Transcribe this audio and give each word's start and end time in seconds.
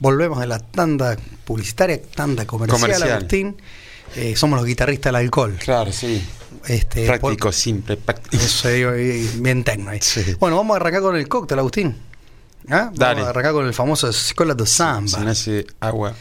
Volvemos 0.00 0.38
de 0.40 0.46
la 0.46 0.58
tanda 0.58 1.16
publicitaria, 1.44 2.00
tanda 2.14 2.46
comercial, 2.46 2.80
Comercial. 2.80 3.12
Agustín. 3.12 3.56
Eh, 4.16 4.36
somos 4.36 4.58
los 4.58 4.66
guitarristas 4.66 5.12
del 5.12 5.16
alcohol. 5.16 5.56
Claro, 5.58 5.92
sí. 5.92 6.24
Este, 6.66 7.06
Práctico, 7.06 7.46
por- 7.46 7.54
simple, 7.54 7.96
práctico. 7.96 8.42
Eso 8.42 8.68
digo, 8.68 8.96
y 8.96 9.26
bien 9.40 9.64
tecno 9.64 9.90
ahí. 9.90 10.00
Sí. 10.00 10.34
Bueno, 10.38 10.56
vamos 10.56 10.74
a 10.74 10.76
arrancar 10.80 11.02
con 11.02 11.16
el 11.16 11.28
cóctel, 11.28 11.58
Agustín. 11.58 11.96
¿Ah? 12.70 12.90
Dale. 12.94 13.14
Vamos 13.16 13.26
a 13.26 13.30
arrancar 13.30 13.52
con 13.52 13.66
el 13.66 13.74
famoso 13.74 14.08
Escola 14.08 14.54
de 14.54 14.66
Samba. 14.66 15.34
Se 15.34 15.66
agua. 15.80 16.14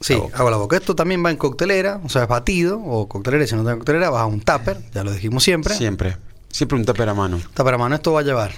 Sí, 0.00 0.14
boca. 0.14 0.38
hago 0.38 0.50
la 0.50 0.56
boca. 0.56 0.76
Esto 0.76 0.94
también 0.96 1.24
va 1.24 1.30
en 1.30 1.36
coctelera, 1.36 2.00
o 2.02 2.08
sea, 2.08 2.22
es 2.22 2.28
batido, 2.28 2.80
o 2.82 3.06
coctelera, 3.06 3.46
si 3.46 3.54
no 3.54 3.62
tiene 3.62 3.76
coctelera, 3.76 4.08
vas 4.10 4.22
a 4.22 4.26
un 4.26 4.40
tupper, 4.40 4.78
ya 4.94 5.04
lo 5.04 5.12
dijimos 5.12 5.44
siempre. 5.44 5.74
Siempre. 5.74 6.16
Siempre 6.48 6.78
un 6.78 6.84
tupper 6.86 7.08
a 7.08 7.14
mano. 7.14 7.38
Tupper 7.54 7.74
a 7.74 7.78
mano. 7.78 7.94
Esto 7.94 8.12
va 8.12 8.20
a 8.20 8.22
llevar 8.22 8.52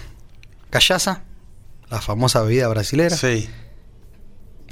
callaza, 0.71 1.23
la 1.91 2.01
famosa 2.01 2.43
bebida 2.43 2.69
brasilera. 2.69 3.17
Sí. 3.17 3.49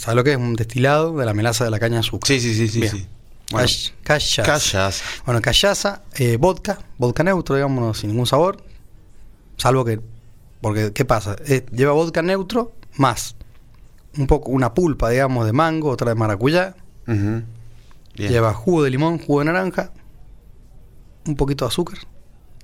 ¿Sabes 0.01 0.17
lo 0.17 0.25
que 0.25 0.33
es? 0.33 0.39
Un 0.39 0.57
destilado 0.57 1.17
de 1.19 1.27
la 1.27 1.35
melaza 1.35 1.65
de 1.65 1.71
la 1.71 1.79
caña 1.79 1.97
de 1.97 2.01
azúcar. 2.01 2.27
Sí, 2.27 2.41
sí, 2.41 2.55
sí, 2.55 2.69
sí. 2.69 2.81
Bien. 2.81 2.93
sí. 2.93 3.07
Bueno, 3.53 3.69
callaza. 4.03 4.43
callas. 4.43 5.03
Bueno, 5.27 5.43
callaza, 5.43 6.03
eh, 6.15 6.39
vodka, 6.39 6.79
vodka 6.97 7.23
neutro, 7.23 7.57
digamos, 7.57 7.99
sin 7.99 8.11
ningún 8.11 8.27
sabor. 8.27 8.65
Salvo 9.59 9.85
que. 9.85 10.01
Porque, 10.63 10.93
¿qué 10.95 11.05
pasa? 11.05 11.37
Eh, 11.47 11.67
lleva 11.71 11.93
vodka 11.93 12.23
neutro 12.23 12.73
más 12.97 13.37
un 14.17 14.27
poco, 14.27 14.51
una 14.51 14.73
pulpa, 14.73 15.11
digamos, 15.11 15.45
de 15.45 15.53
mango, 15.53 15.91
otra 15.91 16.09
de 16.11 16.15
maracuyá. 16.15 16.75
Lleva 18.15 18.55
jugo 18.55 18.83
de 18.83 18.91
limón, 18.91 19.19
jugo 19.19 19.41
de 19.41 19.47
naranja, 19.47 19.93
un 21.27 21.37
poquito 21.37 21.65
de 21.67 21.69
azúcar 21.69 21.99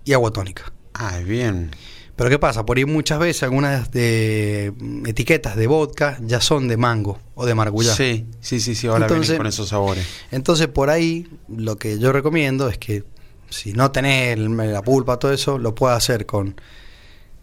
y 0.04 0.12
agua 0.12 0.30
tónica. 0.30 0.72
Ah, 0.94 1.18
bien. 1.18 1.70
Pero 2.16 2.30
¿qué 2.30 2.38
pasa? 2.38 2.64
Por 2.64 2.78
ahí 2.78 2.86
muchas 2.86 3.18
veces 3.18 3.42
algunas 3.42 3.90
de 3.90 4.72
mm, 4.78 5.06
etiquetas 5.06 5.54
de 5.56 5.66
vodka 5.66 6.16
ya 6.22 6.40
son 6.40 6.66
de 6.66 6.76
mango 6.78 7.18
o 7.34 7.44
de 7.44 7.54
maracuyá. 7.54 7.94
Sí, 7.94 8.26
sí, 8.40 8.58
sí, 8.60 8.74
sí. 8.74 8.86
Ahora 8.86 9.06
Entonces- 9.06 9.36
con 9.36 9.46
esos 9.46 9.68
sabores. 9.68 10.06
Entonces 10.30 10.66
por 10.68 10.88
ahí 10.90 11.28
lo 11.48 11.76
que 11.76 11.98
yo 11.98 12.12
recomiendo 12.12 12.68
es 12.70 12.78
que 12.78 13.04
si 13.50 13.72
no 13.74 13.90
tenés 13.92 14.32
el- 14.38 14.56
la 14.56 14.82
pulpa, 14.82 15.18
todo 15.18 15.32
eso, 15.32 15.58
lo 15.58 15.74
puedas 15.74 15.98
hacer 15.98 16.24
con 16.26 16.58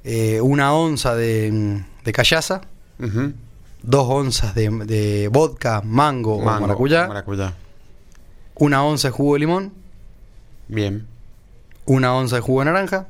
eh, 0.05 0.41
una 0.41 0.73
onza 0.73 1.15
de, 1.15 1.49
mm, 1.51 2.03
de 2.03 2.11
callaza, 2.11 2.61
dos 3.83 4.05
onzas 4.09 4.53
de, 4.55 4.69
de 4.69 5.29
vodka, 5.31 5.81
mango, 5.85 6.35
o 6.37 6.43
maracuyá, 6.43 7.07
Maracuyá. 7.07 7.53
una 8.55 8.83
onza 8.83 9.07
de 9.09 9.11
jugo 9.13 9.33
de 9.35 9.39
limón, 9.39 9.71
Bien. 10.67 11.05
una 11.85 12.13
onza 12.15 12.35
de 12.37 12.41
jugo 12.41 12.59
de 12.59 12.65
naranja, 12.65 13.07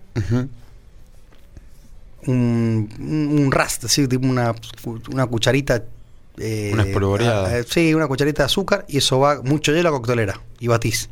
un, 2.28 2.90
un 3.40 3.52
rast, 3.52 3.86
así, 3.86 4.08
tipo 4.08 4.26
una, 4.28 4.54
una 5.12 5.26
cucharita. 5.28 5.84
eh, 6.38 6.72
Una 6.74 6.84
espolvoreada. 6.84 7.60
eh, 7.60 7.64
sí, 7.68 7.94
una 7.94 8.08
cucharita 8.08 8.44
de 8.44 8.46
azúcar 8.48 8.86
y 8.88 8.98
eso 8.98 9.20
va 9.20 9.42
mucho 9.44 9.72
hielo 9.74 9.90
a 9.90 9.92
coctelera 9.92 10.40
y 10.60 10.68
batís. 10.68 11.10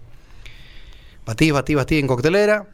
Batís, 1.26 1.52
batís, 1.54 1.76
batís 1.76 2.00
en 2.00 2.08
coctelera. 2.08 2.66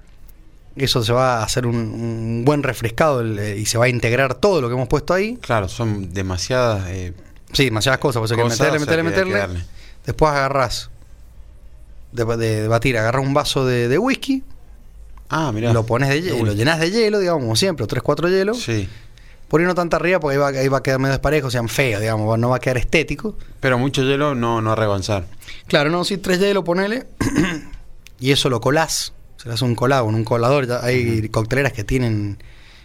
Eso 0.75 1.03
se 1.03 1.11
va 1.11 1.39
a 1.39 1.43
hacer 1.43 1.65
un, 1.65 1.75
un 1.75 2.43
buen 2.45 2.61
refrescado 2.61 3.21
el, 3.21 3.39
eh, 3.39 3.57
y 3.57 3.65
se 3.65 3.77
va 3.79 3.85
a 3.85 3.89
integrar 3.89 4.35
todo 4.35 4.61
lo 4.61 4.67
que 4.69 4.75
hemos 4.75 4.87
puesto 4.87 5.13
ahí. 5.13 5.37
Claro, 5.41 5.67
son 5.67 6.13
demasiadas 6.13 6.87
eh, 6.89 7.13
Sí, 7.53 7.65
demasiadas 7.65 7.99
cosas, 7.99 8.19
por 8.19 8.25
eso 8.25 8.35
hay 8.35 8.43
que 8.43 8.49
meterle, 8.49 8.79
meterle, 8.79 9.03
meterle. 9.03 9.65
Después 10.05 10.31
agarrás 10.31 10.89
de, 12.11 12.25
de- 12.25 12.61
de 12.61 12.67
batir, 12.67 12.97
agarrás 12.97 13.25
un 13.25 13.33
vaso 13.33 13.65
de, 13.65 13.87
de 13.87 13.97
whisky, 13.97 14.43
Ah, 15.29 15.51
mirá. 15.51 15.73
lo 15.73 15.85
pones 15.85 16.09
de 16.09 16.21
hielo, 16.21 16.45
lo 16.45 16.53
llenas 16.53 16.79
de 16.79 16.89
hielo, 16.91 17.19
digamos, 17.19 17.41
como 17.43 17.55
siempre, 17.55 17.83
o 17.83 17.87
3, 17.87 18.01
4 18.01 18.29
hielos. 18.29 18.61
Sí. 18.61 18.87
Por 19.47 19.61
ahí 19.61 19.67
no 19.67 19.75
tanta 19.75 19.95
arriba 19.97 20.19
porque 20.19 20.33
ahí 20.35 20.39
va, 20.39 20.47
ahí 20.47 20.67
va 20.67 20.79
a 20.79 20.83
quedar 20.83 20.99
medio 20.99 21.11
desparejo, 21.13 21.47
o 21.47 21.51
sea, 21.51 21.65
feo, 21.67 21.99
digamos, 21.99 22.37
no 22.37 22.49
va 22.49 22.57
a 22.57 22.59
quedar 22.59 22.77
estético. 22.77 23.37
Pero 23.59 23.77
mucho 23.77 24.01
hielo 24.03 24.35
no, 24.35 24.61
no 24.61 24.75
reavanzar. 24.75 25.25
Claro, 25.67 25.89
no, 25.89 26.03
si 26.03 26.17
tres 26.17 26.39
hielo 26.39 26.63
ponele 26.63 27.05
y 28.19 28.31
eso 28.31 28.49
lo 28.49 28.59
colás, 28.61 29.13
se 29.37 29.47
le 29.47 29.53
hace 29.53 29.63
un 29.65 29.75
colado 29.75 30.05
un 30.05 30.23
colador, 30.23 30.67
ya 30.67 30.83
hay 30.83 31.27
cocteleras 31.29 31.73
que 31.73 31.83
tienen 31.83 32.37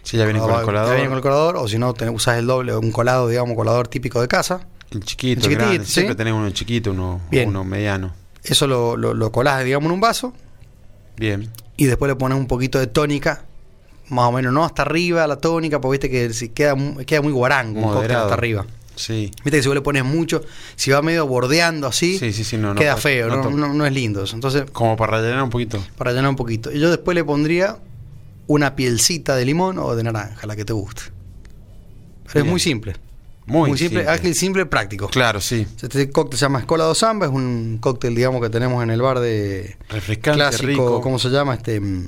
Sí, 0.03 0.17
ya 0.17 0.25
viene 0.25 0.39
con 0.39 0.51
el 0.51 0.57
ya 0.57 0.63
colador. 0.63 0.91
vienen 0.95 1.09
con 1.09 1.17
el 1.17 1.21
colador, 1.23 1.55
o 1.57 1.67
si 1.69 1.77
no 1.77 1.93
usás 2.11 2.37
el 2.37 2.45
doble, 2.45 2.75
un 2.75 2.91
colado, 2.91 3.29
digamos, 3.29 3.55
colador 3.55 3.87
típico 3.87 4.19
de 4.21 4.27
casa. 4.27 4.67
El 4.91 5.01
chiquito, 5.05 5.45
El 5.45 5.51
el 5.53 5.57
grande. 5.57 5.73
chiquitito, 5.77 5.93
Siempre 5.93 6.13
sí. 6.13 6.17
tenés 6.17 6.33
uno 6.33 6.49
chiquito, 6.49 6.91
uno, 6.91 7.21
Bien. 7.31 7.47
uno 7.49 7.63
mediano. 7.63 8.13
Eso 8.43 8.67
lo, 8.67 8.97
lo, 8.97 9.13
lo 9.13 9.31
colás, 9.31 9.63
digamos, 9.63 9.87
en 9.87 9.93
un 9.93 10.01
vaso 10.01 10.33
Bien. 11.17 11.49
y 11.77 11.85
después 11.85 12.09
le 12.09 12.15
pones 12.15 12.37
un 12.37 12.47
poquito 12.47 12.79
de 12.79 12.87
tónica, 12.87 13.45
más 14.09 14.25
o 14.29 14.31
menos, 14.31 14.53
no 14.53 14.63
hasta 14.65 14.81
arriba 14.83 15.25
la 15.27 15.37
tónica, 15.37 15.79
porque 15.81 15.93
viste 15.99 16.09
que 16.09 16.33
si 16.33 16.49
queda, 16.49 16.75
queda 17.05 17.21
muy 17.21 17.31
guarango 17.31 17.79
un 17.79 17.93
cóctel 17.93 18.15
hasta 18.15 18.33
arriba. 18.33 18.65
Sí. 18.95 19.31
Viste 19.43 19.57
que 19.57 19.61
si 19.63 19.67
vos 19.67 19.75
le 19.75 19.81
pones 19.81 20.03
mucho, 20.03 20.43
si 20.75 20.91
va 20.91 21.01
medio 21.01 21.25
bordeando 21.25 21.87
así, 21.87 22.17
Sí, 22.19 22.31
sí, 22.31 22.43
sí, 22.43 22.57
no, 22.57 22.75
queda 22.75 22.95
feo, 22.97 23.27
no 23.49 23.85
es 23.85 23.91
lindo 23.93 24.23
eso. 24.23 24.35
Entonces, 24.35 24.65
Como 24.71 24.95
para 24.95 25.17
rellenar 25.17 25.41
un 25.43 25.49
poquito. 25.49 25.83
para 25.97 26.11
llenar 26.11 26.29
un 26.29 26.35
poquito. 26.35 26.71
Y 26.71 26.79
yo 26.79 26.89
después 26.91 27.15
le 27.15 27.23
pondría 27.23 27.77
una 28.45 28.75
pielcita 28.75 29.35
de 29.35 29.45
limón 29.45 29.79
o 29.79 29.95
de 29.95 30.03
naranja, 30.03 30.45
la 30.45 30.55
que 30.55 30.63
te 30.65 30.73
guste. 30.73 31.03
Pero 32.31 32.45
es 32.45 32.51
muy 32.51 32.59
simple. 32.59 32.95
Muy, 33.45 33.77
simple, 33.77 33.99
simple. 33.99 34.07
ágil, 34.13 34.35
simple, 34.35 34.65
práctico. 34.65 35.07
Claro, 35.09 35.41
sí. 35.41 35.67
Este 35.81 36.09
cóctel 36.09 36.39
se 36.39 36.45
llama 36.45 36.59
Escola 36.59 36.85
do 36.85 36.95
Samba, 36.95 37.25
es 37.25 37.31
un 37.31 37.77
cóctel, 37.81 38.15
digamos, 38.15 38.41
que 38.41 38.49
tenemos 38.49 38.81
en 38.83 38.89
el 38.89 39.01
bar 39.01 39.19
de 39.19 39.75
Refrescante, 39.89 40.37
clásico, 40.37 40.65
rico. 40.67 41.01
¿cómo 41.01 41.19
se 41.19 41.29
llama? 41.29 41.55
Este 41.55 41.79
mm, 41.79 42.07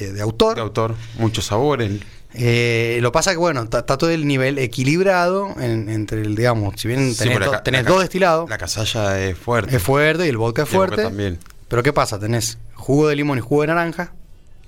de, 0.00 0.12
de 0.14 0.20
autor. 0.22 0.56
De 0.56 0.60
autor. 0.62 0.94
Muchos 1.18 1.46
sabores. 1.46 2.00
Eh, 2.36 2.98
lo 3.00 3.12
pasa 3.12 3.30
que, 3.30 3.36
bueno, 3.36 3.62
está 3.62 3.84
todo 3.86 4.10
el 4.10 4.26
nivel 4.26 4.58
equilibrado 4.58 5.54
en- 5.60 5.88
entre 5.88 6.22
el, 6.22 6.34
digamos, 6.34 6.74
si 6.76 6.88
bien 6.88 7.14
tenés, 7.16 7.38
do- 7.38 7.92
dos 7.92 8.00
destilados, 8.00 8.50
La 8.50 8.58
casalla 8.58 9.20
es 9.24 9.38
fuerte. 9.38 9.76
es 9.76 9.82
fuerte 9.82 10.26
y 10.26 10.30
el 10.30 10.36
vodka 10.36 10.64
es 10.64 10.68
fuerte. 10.68 11.02
también. 11.04 11.38
Pero 11.68 11.84
¿qué 11.84 11.92
pasa? 11.92 12.18
Tenés 12.18 12.58
jugo 12.74 13.06
de 13.08 13.14
limón 13.14 13.38
y 13.38 13.40
jugo 13.40 13.60
de 13.60 13.68
naranja 13.68 14.12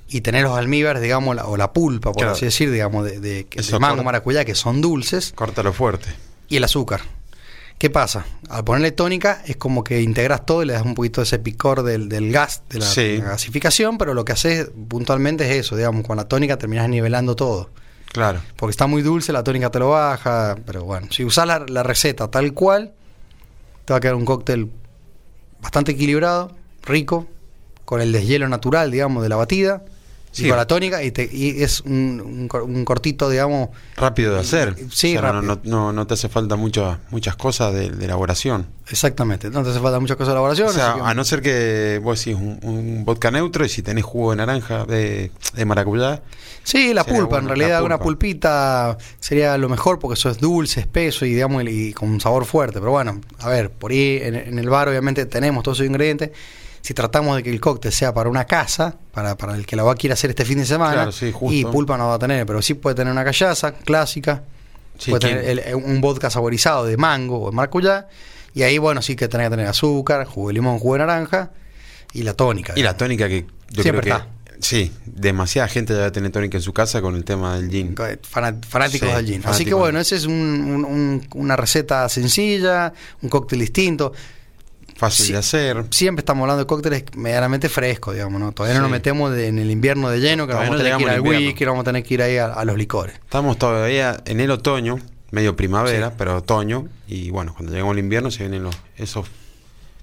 y 0.09 0.21
tenés 0.21 0.43
los 0.45 0.57
almíbares, 0.57 1.03
digamos, 1.03 1.35
la- 1.37 1.47
o 1.47 1.57
la 1.57 1.73
pulpa, 1.73 2.13
por 2.13 2.23
Claro. 2.23 2.33
así 2.33 2.45
decir, 2.45 2.71
digamos, 2.71 3.05
de, 3.05 3.19
de- 3.21 3.47
mango, 3.81 4.05
maracuyá, 4.05 4.45
que 4.45 4.55
son 4.55 4.81
dulces, 4.81 5.33
Córtalo 5.35 5.73
fuerte. 5.73 6.09
y 6.49 6.57
el 6.57 6.65
azúcar. 6.65 7.01
¿Qué 7.79 7.91
pasa? 7.91 8.25
Al 8.49 8.65
ponerle 8.65 8.91
tónica 8.93 9.43
es 9.47 9.57
como 9.57 9.85
que 9.85 10.01
integras 10.01 10.47
todo 10.47 10.63
y 10.63 10.67
le 10.67 10.73
das 10.73 10.83
un 10.83 10.95
poquito 10.95 11.21
de 11.21 11.25
ese 11.25 11.39
picor 11.39 11.83
del, 11.83 12.09
del 12.09 12.33
gas, 12.33 12.63
de 12.71 12.79
la, 12.79 12.87
Sí. 12.87 13.03
de 13.03 13.19
la 13.19 13.25
gasificación, 13.27 13.99
pero 13.99 14.15
lo 14.15 14.25
que 14.25 14.33
haces 14.33 14.71
puntualmente 14.89 15.45
es 15.51 15.57
eso, 15.67 15.77
digamos, 15.77 16.07
con 16.07 16.17
la 16.17 16.27
tónica 16.27 16.57
terminas 16.57 16.89
nivelando 16.89 17.37
todo. 17.37 17.69
Claro. 18.13 18.41
Porque 18.57 18.71
está 18.71 18.87
muy 18.87 19.03
dulce, 19.03 19.31
la 19.33 19.45
tónica 19.45 19.71
te 19.71 19.79
lo 19.79 19.91
baja, 19.91 20.57
pero 20.65 20.85
bueno, 20.85 21.09
si 21.11 21.23
usas 21.23 21.47
la, 21.47 21.67
la 21.69 21.83
receta 21.83 22.31
tal 22.31 22.55
cual, 22.55 22.93
te 23.85 23.93
va 23.93 23.99
a 23.99 24.01
quedar 24.01 24.15
un 24.15 24.25
cóctel 24.25 24.71
bastante 25.61 25.93
equilibrado, 25.93 26.53
rico, 26.83 27.27
con 27.85 28.01
el 28.01 28.11
deshielo 28.11 28.49
natural, 28.49 28.91
digamos, 28.91 29.23
de 29.23 29.29
la 29.29 29.37
batida, 29.37 29.85
Sí. 30.37 30.45
y 30.47 30.49
con 30.49 30.59
la 30.59 30.67
tónica, 30.67 31.03
y, 31.03 31.11
te- 31.13 31.31
y 31.33 31.63
es 31.63 31.81
un, 31.81 32.21
un 32.25 32.47
cor- 32.49 32.63
un 32.65 32.85
cortito, 32.85 33.31
digamos, 33.31 33.71
Rápido 33.97 34.35
de 34.35 34.41
hacer. 34.41 34.77
Sí, 34.93 35.17
O 35.17 35.21
sea, 35.21 35.33
no, 35.33 35.41
rápido. 35.41 35.61
no, 35.65 35.71
no, 35.87 35.93
no 35.95 36.07
te 36.07 36.13
hace 36.15 36.29
falta 36.29 36.57
mucho, 36.57 36.99
muchas 37.11 37.37
cosas 37.37 37.73
de, 37.73 37.89
de 37.91 38.05
elaboración. 38.05 38.67
exactamente, 38.91 39.49
no 39.51 39.63
te 39.63 39.71
hace 39.71 39.81
falta 39.81 39.99
muchas 39.99 40.17
cosas 40.19 40.29
de 40.29 40.33
elaboración. 40.35 40.69
O 40.69 40.73
sea, 40.73 40.95
que- 40.97 41.01
a 41.01 41.15
no 41.15 41.25
ser 41.25 41.41
que 41.41 42.01
vos 42.03 42.19
decís 42.23 42.35
un, 42.39 42.59
un 42.63 43.05
vodka 43.07 43.31
neutro 43.31 43.65
y 43.65 43.69
si 43.71 43.83
tenés 43.83 44.05
jugo 44.05 44.33
de 44.33 44.37
naranja, 44.37 44.85
de, 44.85 45.31
de 45.55 45.65
maracuyá. 45.65 46.23
Sí, 46.63 46.93
la 46.93 47.05
pulpa, 47.05 47.39
en 47.39 47.47
realidad 47.49 47.83
una 47.85 47.99
pulpita 47.99 48.99
sería 49.21 49.57
lo 49.57 49.69
mejor 49.69 49.99
porque 49.99 50.15
eso 50.19 50.29
es 50.31 50.39
dulce, 50.39 50.81
espeso 50.81 51.25
y 51.25 51.33
digamos 51.33 51.63
y 51.69 51.93
con 51.95 52.09
un 52.11 52.21
sabor 52.21 52.45
fuerte. 52.45 52.79
Pero 52.81 52.91
bueno, 52.91 53.21
a 53.39 53.49
ver, 53.49 53.71
por 53.71 53.93
ahí 53.93 54.19
en, 54.23 54.35
en 54.35 54.59
el 54.59 54.69
bar 54.69 54.89
obviamente 54.89 55.25
tenemos 55.27 55.63
todos 55.63 55.79
esos 55.79 55.87
ingredientes. 55.87 56.31
Si 56.87 56.95
tratamos 56.95 57.35
de 57.35 57.43
que 57.43 57.51
el 57.51 57.61
cóctel 57.61 57.91
sea 57.91 58.15
para 58.15 58.31
una 58.31 58.45
casa, 58.45 58.95
para, 59.11 59.37
para 59.37 59.57
el 59.57 59.67
que 59.67 59.75
la 59.75 59.83
va 59.83 59.91
a 59.91 59.95
quiere 59.97 60.13
hacer 60.15 60.31
este 60.31 60.45
fin 60.45 60.59
de 60.59 60.65
semana, 60.67 60.93
Claro, 60.93 61.11
sí, 61.11 61.33
justo. 61.33 61.53
y 61.53 61.65
pulpa 61.65 61.99
no 61.99 62.07
va 62.07 62.15
a 62.15 62.19
tener, 62.21 62.47
pero 62.47 62.63
sí 62.63 62.75
puede 62.75 62.95
tener 62.95 63.13
una 63.13 63.25
callaza 63.25 63.73
clásica, 63.73 64.45
Sí, 64.97 65.11
puede 65.11 65.27
¿quién? 65.27 65.41
tener 65.41 65.69
el- 65.71 65.75
un 65.75 66.01
vodka 66.01 66.31
saborizado 66.31 66.85
de 66.87 66.97
mango 66.97 67.43
o 67.43 67.51
de 67.51 67.57
maracuyá, 67.57 68.07
y 68.55 68.63
ahí 68.63 68.79
bueno, 68.79 69.03
sí 69.03 69.17
que 69.17 69.27
tenés 69.27 69.47
que 69.47 69.51
tener 69.57 69.67
azúcar, 69.67 70.27
jugo 70.27 70.47
de 70.47 70.55
limón, 70.55 70.79
jugo 70.79 70.93
de 70.95 70.99
naranja 71.01 71.51
y 72.13 72.23
la 72.23 72.35
tónica. 72.35 72.75
Y 72.77 72.85
la 72.85 72.97
tónica 72.97 73.27
que 73.29 73.47
yo 73.73 73.83
Siempre 73.83 74.03
creo 74.03 74.19
que. 74.19 74.23
está. 74.23 74.33
Sí, 74.61 74.93
demasiada 75.05 75.67
gente 75.67 75.93
ya 75.93 76.13
tener 76.13 76.31
tónica 76.31 76.57
en 76.57 76.63
su 76.63 76.73
casa 76.73 77.03
con 77.03 77.17
el 77.17 77.25
tema 77.25 77.57
del 77.59 77.69
gin. 77.69 77.97
Fanáticos 78.23 79.09
Sí, 79.11 79.15
del 79.17 79.27
gin. 79.27 79.43
Así 79.45 79.65
que 79.65 79.75
bueno, 79.75 79.99
esa 79.99 80.15
es 80.15 80.25
un- 80.25 80.33
un- 80.33 80.85
un- 80.85 81.27
una 81.35 81.57
receta 81.57 82.09
sencilla, 82.09 82.93
un 83.23 83.29
cóctel 83.29 83.59
distinto. 83.59 84.13
Fácil 84.97 85.33
de 85.33 85.39
hacer. 85.39 85.85
Siempre 85.91 86.23
estamos 86.23 86.43
hablando 86.43 86.63
de 86.65 86.67
cócteles 86.67 87.05
medianamente 87.17 87.69
frescos, 87.69 88.15
digamos, 88.15 88.41
¿no? 88.41 88.53
Todavía 88.53 88.77
no 88.77 88.83
nos 88.83 88.91
metemos 88.91 89.33
de- 89.33 89.49
en 89.49 89.59
el 89.59 89.71
invierno 89.71 90.09
de 90.09 90.21
lleno, 90.21 90.47
que 90.47 90.53
Todavía 90.53 90.71
vamos 90.71 90.81
a 90.81 90.85
tener 90.85 90.97
que 90.99 91.03
ir 91.05 91.11
al 91.11 91.21
whisky, 91.21 91.65
vamos 91.67 91.81
a 91.83 91.85
tener 91.85 92.03
que 92.03 92.15
ir 92.15 92.23
ahí 92.23 92.37
a, 92.39 92.47
a 92.47 92.65
los 92.65 92.77
licores. 92.79 93.15
Estamos 93.17 93.59
todavía 93.59 94.17
en 94.25 94.41
el 94.41 94.51
otoño, 94.51 94.99
medio 95.33 95.55
primavera, 95.57 96.15
pero 96.17 96.37
otoño. 96.37 96.89
Y 97.07 97.31
bueno, 97.31 97.53
cuando 97.55 97.73
llegamos 97.73 97.93
al 97.93 97.99
invierno 97.99 98.31
se 98.31 98.39
vienen 98.45 98.63
los, 98.63 98.75
esos 98.97 99.27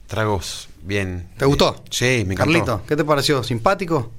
tragos 0.07 0.69
bien. 0.83 1.27
¿Te 1.37 1.45
gustó? 1.45 1.83
Sí, 1.89 2.23
me 2.27 2.33
encantó. 2.33 2.51
Carlito, 2.53 2.81
¿qué 2.87 2.95
te 2.95 3.03
pareció? 3.03 3.43
¿Simpático? 3.43 4.11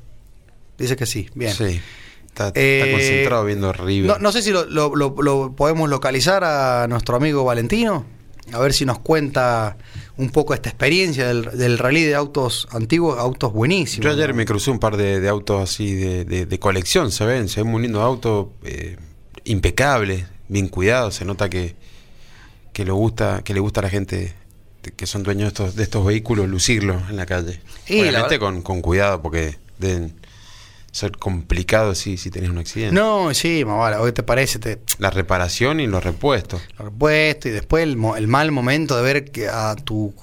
Dice 0.79 0.97
que 0.97 1.07
sí, 1.07 1.29
bien. 1.35 1.53
Sí. 1.55 1.81
Está, 2.27 2.49
está 2.49 2.61
Eh, 2.61 2.89
concentrado 2.91 3.45
viendo 3.45 3.73
River. 3.73 4.09
No, 4.11 4.19
no 4.19 4.33
sé 4.33 4.43
si 4.43 4.51
lo, 4.51 4.65
lo- 4.65 4.97
lo- 4.97 5.15
lo 5.23 5.53
podemos 5.55 5.89
localizar 5.89 6.43
a 6.43 6.87
nuestro 6.89 7.15
amigo 7.15 7.45
Valentino. 7.45 8.05
A 8.53 8.59
ver 8.59 8.73
si 8.73 8.85
nos 8.85 8.99
cuenta 9.01 9.77
un 10.17 10.31
poco 10.31 10.55
esta 10.55 10.69
experiencia 10.69 11.27
del, 11.29 11.45
del 11.57 11.79
rally 11.79 12.03
de 12.05 12.15
autos 12.15 12.69
antiguos, 12.71 13.19
autos 13.19 13.53
buenísimos. 13.53 14.05
Yo 14.05 14.11
ayer 14.13 14.31
¿no? 14.31 14.35
me 14.37 14.45
crucé 14.45 14.71
un 14.71 14.79
par 14.79 14.97
de, 14.97 15.21
de 15.21 15.29
autos 15.29 15.63
así 15.63 15.95
de, 15.95 16.25
de- 16.25 16.47
de 16.47 16.59
colección, 16.59 17.11
se 17.11 17.25
ven, 17.25 17.49
se 17.49 17.63
ven 17.63 17.71
muy 17.73 17.83
lindos 17.83 18.03
autos, 18.03 18.49
eh, 18.65 18.97
impecables, 19.45 20.27
bien 20.49 20.69
cuidados, 20.69 21.15
se 21.17 21.25
nota 21.25 21.49
que, 21.49 21.75
que, 22.73 22.85
lo 22.85 22.95
gusta, 22.97 23.43
que 23.45 23.55
le 23.55 23.61
gusta 23.61 23.81
a 23.81 23.85
la 23.85 23.91
gente 23.91 24.35
de- 24.83 24.91
que 24.93 25.07
son 25.07 25.23
dueños 25.23 25.45
de 25.45 25.49
estos, 25.49 25.75
de 25.77 25.83
estos 25.83 26.05
vehículos 26.05 26.49
lucirlos 26.49 27.03
en 27.11 27.17
la 27.17 27.27
calle. 27.27 27.61
Y 27.89 28.01
Obviamente 28.01 28.39
con, 28.39 28.63
con 28.63 28.83
cuidado 28.83 29.23
porque 29.23 29.57
deben 29.79 30.15
ser 30.95 31.11
complicados 31.19 31.99
si, 31.99 32.17
si 32.17 32.31
tenés 32.31 32.51
un 32.51 32.59
accidente. 32.59 32.95
No, 32.95 33.35
sí, 33.35 33.65
más 33.65 33.79
vale, 33.79 33.97
¿qué 34.05 34.13
te 34.13 34.23
parece? 34.23 34.61
Te, 34.61 34.79
La 34.99 35.11
reparación 35.11 35.81
y 35.81 35.89
los 35.89 36.05
repuestos. 36.05 36.63
lo 36.79 36.85
repuesto 36.85 37.49
y 37.49 37.51
después 37.51 37.83
el, 37.83 37.97
mo- 37.97 38.15
el 38.17 38.29
mal 38.29 38.53
momento 38.53 38.97
de 38.97 39.03
ver 39.03 39.25
que 39.33 39.49
a 39.49 39.75
tu 39.75 40.15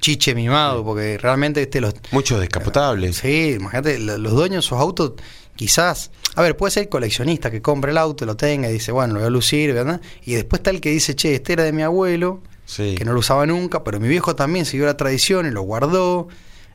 chiche 0.00 0.34
mimado, 0.34 0.84
porque 0.84 1.18
realmente 1.18 1.62
este, 1.62 1.80
los, 1.80 1.94
Muchos 2.10 2.40
descapotables. 2.40 3.18
Sí, 3.18 3.56
imagínate, 3.60 3.98
lo- 4.00 4.18
los 4.18 4.32
dueños 4.32 4.64
de 4.64 4.66
esos 4.66 4.80
autos, 4.80 5.12
quizás, 5.54 6.10
a 6.34 6.42
ver, 6.42 6.56
puede 6.56 6.72
ser 6.72 6.82
el 6.84 6.88
coleccionista 6.88 7.48
que 7.52 7.62
compra 7.62 7.92
el 7.92 7.98
auto, 7.98 8.26
lo 8.26 8.36
tenga 8.36 8.68
y 8.68 8.72
dice, 8.72 8.90
bueno, 8.90 9.14
lo 9.14 9.20
voy 9.20 9.26
a 9.28 9.30
lucir, 9.30 9.72
¿verdad? 9.72 10.00
Y 10.24 10.34
después 10.34 10.58
está 10.60 10.70
el 10.70 10.80
que 10.80 10.90
dice, 10.90 11.14
che, 11.14 11.36
este 11.36 11.52
era 11.52 11.62
de 11.62 11.72
mi 11.72 11.82
abuelo, 11.82 12.42
Sí. 12.64 12.96
que 12.98 13.04
no 13.04 13.12
lo 13.12 13.20
usaba 13.20 13.46
nunca, 13.46 13.84
pero 13.84 13.98
mi 14.00 14.08
viejo 14.08 14.34
también 14.34 14.66
siguió 14.66 14.84
la 14.86 14.96
tradición 14.96 15.46
y 15.46 15.50
lo 15.52 15.62
guardó. 15.62 16.26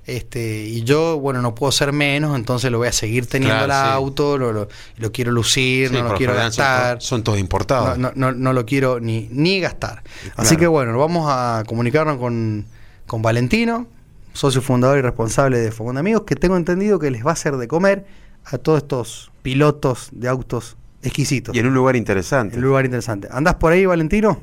Este, 0.06 0.64
y 0.66 0.84
yo, 0.84 1.18
bueno, 1.20 1.42
no 1.42 1.56
puedo 1.56 1.72
ser 1.72 1.94
menos, 1.94 2.36
entonces 2.36 2.70
lo 2.72 2.78
voy 2.78 2.90
a 2.90 2.92
seguir 2.92 3.26
teniendo 3.26 3.64
Claro, 3.66 3.84
el 3.84 3.90
sí. 3.90 3.94
auto, 3.96 4.38
lo, 4.38 4.52
lo- 4.52 4.68
lo 4.98 5.12
quiero 5.14 5.32
lucir, 5.32 5.90
Sí, 5.90 5.94
no 5.96 6.10
lo 6.10 6.16
quiero 6.16 6.34
son 6.34 6.42
gastar. 6.44 7.02
Son, 7.02 7.24
todos 7.24 7.40
importados. 7.40 7.98
No, 7.98 8.12
no, 8.16 8.32
no, 8.32 8.38
no 8.38 8.54
lo 8.54 8.66
quiero 8.66 9.00
ni, 9.00 9.30
ni 9.32 9.60
gastar. 9.62 10.04
Así 10.36 10.56
Claro. 10.56 10.60
que 10.60 10.68
bueno, 10.68 10.98
vamos 10.98 11.28
a 11.30 11.64
comunicarnos 11.66 12.18
con, 12.18 12.66
con 13.08 13.22
Valentino, 13.22 13.88
socio 14.34 14.62
fundador 14.62 14.98
y 14.98 15.02
responsable 15.02 15.60
de 15.60 15.72
Fogón 15.72 15.96
de 15.96 16.00
Amigos, 16.02 16.24
que 16.26 16.36
tengo 16.36 16.58
entendido 16.58 17.00
que 17.00 17.10
les 17.10 17.26
va 17.26 17.30
a 17.30 17.34
hacer 17.34 17.56
de 17.56 17.68
comer 17.70 18.06
a 18.46 18.58
todos 18.58 18.80
estos 18.80 19.32
pilotos 19.42 20.10
de 20.12 20.28
autos 20.28 20.76
exquisitos. 21.02 21.56
Y 21.56 21.60
en 21.60 21.68
un 21.68 21.74
lugar 21.74 21.96
interesante. 21.96 22.58
Un 22.58 22.64
lugar 22.64 22.84
interesante. 22.84 23.30
¿Andás 23.32 23.56
por 23.56 23.72
ahí, 23.72 23.86
Valentino? 23.86 24.42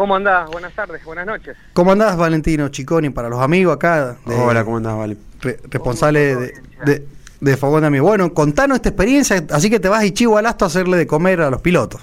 ¿Cómo 0.00 0.16
andás? 0.16 0.48
Buenas 0.50 0.72
tardes, 0.72 1.04
buenas 1.04 1.26
noches. 1.26 1.58
¿Cómo 1.74 1.92
andás, 1.92 2.16
Valentino 2.16 2.70
Chiconi? 2.70 3.10
Para 3.10 3.28
los 3.28 3.38
amigos 3.38 3.76
acá, 3.76 4.16
de- 4.24 4.34
Hola, 4.34 4.64
¿cómo 4.64 4.78
andás, 4.78 4.96
Vale? 4.96 5.18
re- 5.42 5.58
responsable 5.68 6.36
de, 6.36 6.54
de, 6.86 7.06
de 7.38 7.56
Fogón 7.58 7.82
de 7.82 7.88
Amigos. 7.88 8.08
Bueno, 8.08 8.32
contanos 8.32 8.76
esta 8.76 8.88
experiencia, 8.88 9.44
así 9.50 9.68
que 9.68 9.78
te 9.78 9.90
vas 9.90 10.00
a 10.00 10.06
Ichigo 10.06 10.38
al 10.38 10.46
Asto 10.46 10.64
a 10.64 10.68
hacerle 10.68 10.96
de 10.96 11.06
comer 11.06 11.42
a 11.42 11.50
los 11.50 11.60
pilotos. 11.60 12.02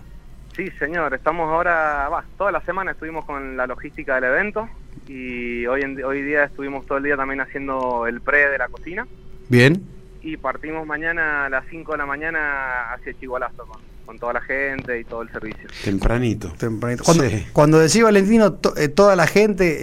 Sí, 0.55 0.69
señor, 0.77 1.11
estamos 1.15 1.49
ahora, 1.51 2.07
va, 2.09 2.23
toda 2.37 2.51
la 2.51 2.61
semana 2.61 2.91
estuvimos 2.91 3.25
con 3.25 3.57
la 3.57 3.65
logística 3.65 4.13
del 4.13 4.25
evento 4.25 4.69
y 5.07 5.65
hoy, 5.65 5.81
en, 5.81 6.03
hoy 6.05 6.21
día 6.21 6.43
estuvimos 6.43 6.85
todo 6.85 6.99
el 6.99 7.03
día 7.03 7.17
también 7.17 7.41
haciendo 7.41 8.05
el 8.05 8.21
pre 8.21 8.47
de 8.47 8.59
la 8.59 8.67
cocina 8.67 9.07
Bien. 9.49 9.81
y 10.21 10.37
partimos 10.37 10.85
mañana 10.85 11.45
a 11.45 11.49
las 11.49 11.65
5 11.71 11.93
de 11.93 11.97
la 11.97 12.05
mañana 12.05 12.93
hacia 12.93 13.17
Chigualasto 13.19 13.65
con, 13.65 13.81
con 14.07 14.17
toda 14.17 14.33
la 14.33 14.41
gente 14.41 14.99
y 14.99 15.03
todo 15.03 15.21
el 15.21 15.29
servicio. 15.29 15.67
Tempranito. 15.83 16.51
Tempranito. 16.57 17.03
Cuando, 17.03 17.25
Sí. 17.25 17.45
cuando 17.53 17.77
decís 17.79 18.01
Valentino, 18.01 18.53
to- 18.53 18.75
eh, 18.77 18.87
toda 18.87 19.15
la 19.17 19.27
gente, 19.27 19.77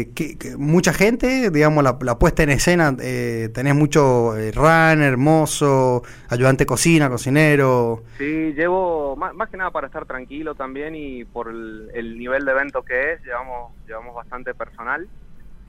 eh, 0.00 0.10
que- 0.14 0.36
que 0.38 0.56
mucha 0.56 0.92
gente, 0.92 1.50
digamos, 1.50 1.82
la, 1.82 1.96
la 2.02 2.18
puesta 2.18 2.42
en 2.44 2.50
escena, 2.50 2.94
eh, 3.00 3.48
tenés 3.54 3.74
mucho 3.74 4.36
eh, 4.36 4.52
runner, 4.52 5.16
mozo, 5.16 6.02
ayudante 6.28 6.62
de 6.62 6.66
cocina, 6.66 7.08
cocinero. 7.08 8.04
Sí, 8.18 8.52
llevo, 8.54 9.16
más, 9.16 9.34
más 9.34 9.48
que 9.48 9.56
nada 9.56 9.70
para 9.70 9.86
estar 9.88 10.04
tranquilo 10.06 10.54
también 10.54 10.94
y 10.94 11.24
por 11.24 11.48
el, 11.48 11.90
el 11.94 12.18
nivel 12.18 12.44
de 12.44 12.52
evento 12.52 12.82
que 12.82 13.14
es, 13.14 13.24
llevamos, 13.24 13.72
llevamos 13.88 14.14
bastante 14.14 14.54
personal. 14.54 15.08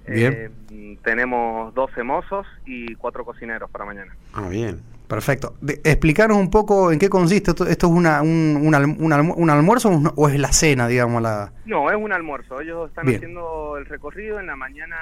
Bien. 0.06 0.52
Eh, 0.70 0.98
tenemos 1.02 1.74
12 1.74 2.04
mozos 2.04 2.46
y 2.66 2.94
4 2.96 3.24
cocineros 3.24 3.70
para 3.72 3.86
mañana. 3.86 4.14
Ah, 4.34 4.50
bien. 4.50 4.82
Perfecto. 5.14 5.56
De- 5.62 5.80
explicaros 5.84 6.38
un 6.38 6.50
poco 6.50 6.92
en 6.92 6.98
qué 7.00 7.08
consiste. 7.10 7.52
¿Esto, 7.52 7.68
esto 7.68 7.88
es 7.88 7.94
una, 7.94 8.22
un, 8.22 8.60
un 8.64 8.74
alm- 8.74 8.96
un 9.00 9.12
alm- 9.12 9.34
un 9.36 9.50
almuerzo 9.50 9.90
o 9.90 9.92
un- 9.98 10.12
o 10.16 10.28
es 10.30 10.40
la 10.40 10.52
cena, 10.52 10.88
digamos? 10.88 11.22
la 11.22 11.52
No, 11.66 11.90
es 11.92 11.96
un 11.98 12.12
almuerzo. 12.12 12.60
Ellos 12.62 12.90
están 12.90 13.06
Bien. 13.06 13.18
haciendo 13.18 13.78
el 13.78 13.86
recorrido. 13.86 14.40
En 14.40 14.48
la 14.48 14.56
mañana 14.56 14.96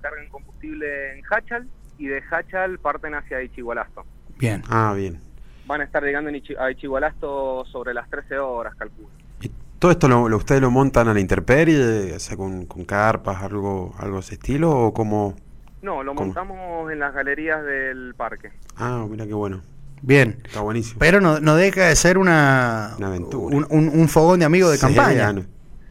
cargan 0.00 0.28
combustible 0.28 1.16
en 1.18 1.22
Hachal 1.30 1.68
y 1.98 2.06
de 2.08 2.20
Hachal 2.30 2.78
parten 2.78 3.14
hacia 3.14 3.42
Ichigualasto. 3.42 4.04
Bien. 4.38 4.62
Ah, 4.68 4.92
bien. 4.96 5.20
Van 5.66 5.80
a 5.80 5.84
estar 5.84 6.02
llegando 6.02 6.28
en 6.30 6.36
Ichi- 6.36 6.58
a 6.58 6.70
Ichigualasto 6.70 7.64
sobre 7.66 7.94
las 7.94 8.10
13 8.10 8.38
horas, 8.38 8.74
calculo. 8.76 9.08
¿Y 9.40 9.50
todo 9.78 9.90
esto 9.92 10.08
lo, 10.08 10.28
lo- 10.28 10.36
ustedes 10.38 10.60
lo 10.60 10.70
montan 10.70 11.08
a 11.08 11.14
la 11.14 11.20
intemperie, 11.20 12.12
o 12.14 12.18
sea, 12.20 12.36
con, 12.36 12.66
con 12.66 12.84
carpas, 12.84 13.42
algo, 13.42 13.94
algo 13.98 14.16
de 14.16 14.20
ese 14.20 14.34
estilo, 14.34 14.70
o 14.70 14.92
como... 14.92 15.36
No, 15.84 16.02
lo 16.02 16.14
¿Cómo? 16.14 16.26
montamos 16.26 16.90
en 16.90 16.98
las 16.98 17.12
galerías 17.12 17.62
del 17.62 18.14
parque. 18.16 18.50
Ah, 18.76 19.04
mira 19.08 19.26
qué 19.26 19.34
bueno. 19.34 19.62
Bien. 20.00 20.40
Está 20.44 20.60
buenísimo. 20.62 20.98
Pero 20.98 21.20
no, 21.20 21.40
no 21.40 21.56
deja 21.56 21.82
de 21.88 21.96
ser 21.96 22.16
una, 22.16 22.94
Una 22.96 23.08
aventura. 23.08 23.54
Un, 23.54 23.66
un- 23.68 23.88
un 24.00 24.08
fogón 24.08 24.38
de 24.40 24.46
amigos 24.46 24.70
de 24.70 24.78
Sí, 24.78 24.86
campaña. 24.86 25.32
no. 25.34 25.44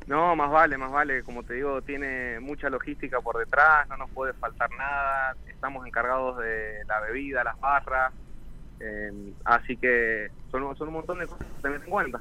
No, 0.07 0.35
más 0.35 0.49
vale, 0.51 0.77
más 0.77 0.91
vale. 0.91 1.21
Como 1.23 1.43
te 1.43 1.53
digo, 1.53 1.81
tiene 1.83 2.39
mucha 2.39 2.69
logística 2.69 3.21
por 3.21 3.37
detrás, 3.37 3.87
no 3.87 3.97
nos 3.97 4.09
puede 4.09 4.33
faltar 4.33 4.69
nada. 4.71 5.35
Estamos 5.47 5.85
encargados 5.87 6.37
de 6.39 6.83
la 6.87 6.99
bebida, 7.01 7.43
las 7.43 7.59
barras. 7.59 8.11
eh, 8.79 9.11
así 9.45 9.77
que 9.77 10.27
son, 10.51 10.75
son 10.75 10.87
un 10.89 10.95
montón 10.95 11.19
de 11.19 11.25
cosas 11.27 11.45
que 11.47 11.61
tener 11.61 11.81
en 11.83 11.89
cuenta. 11.89 12.19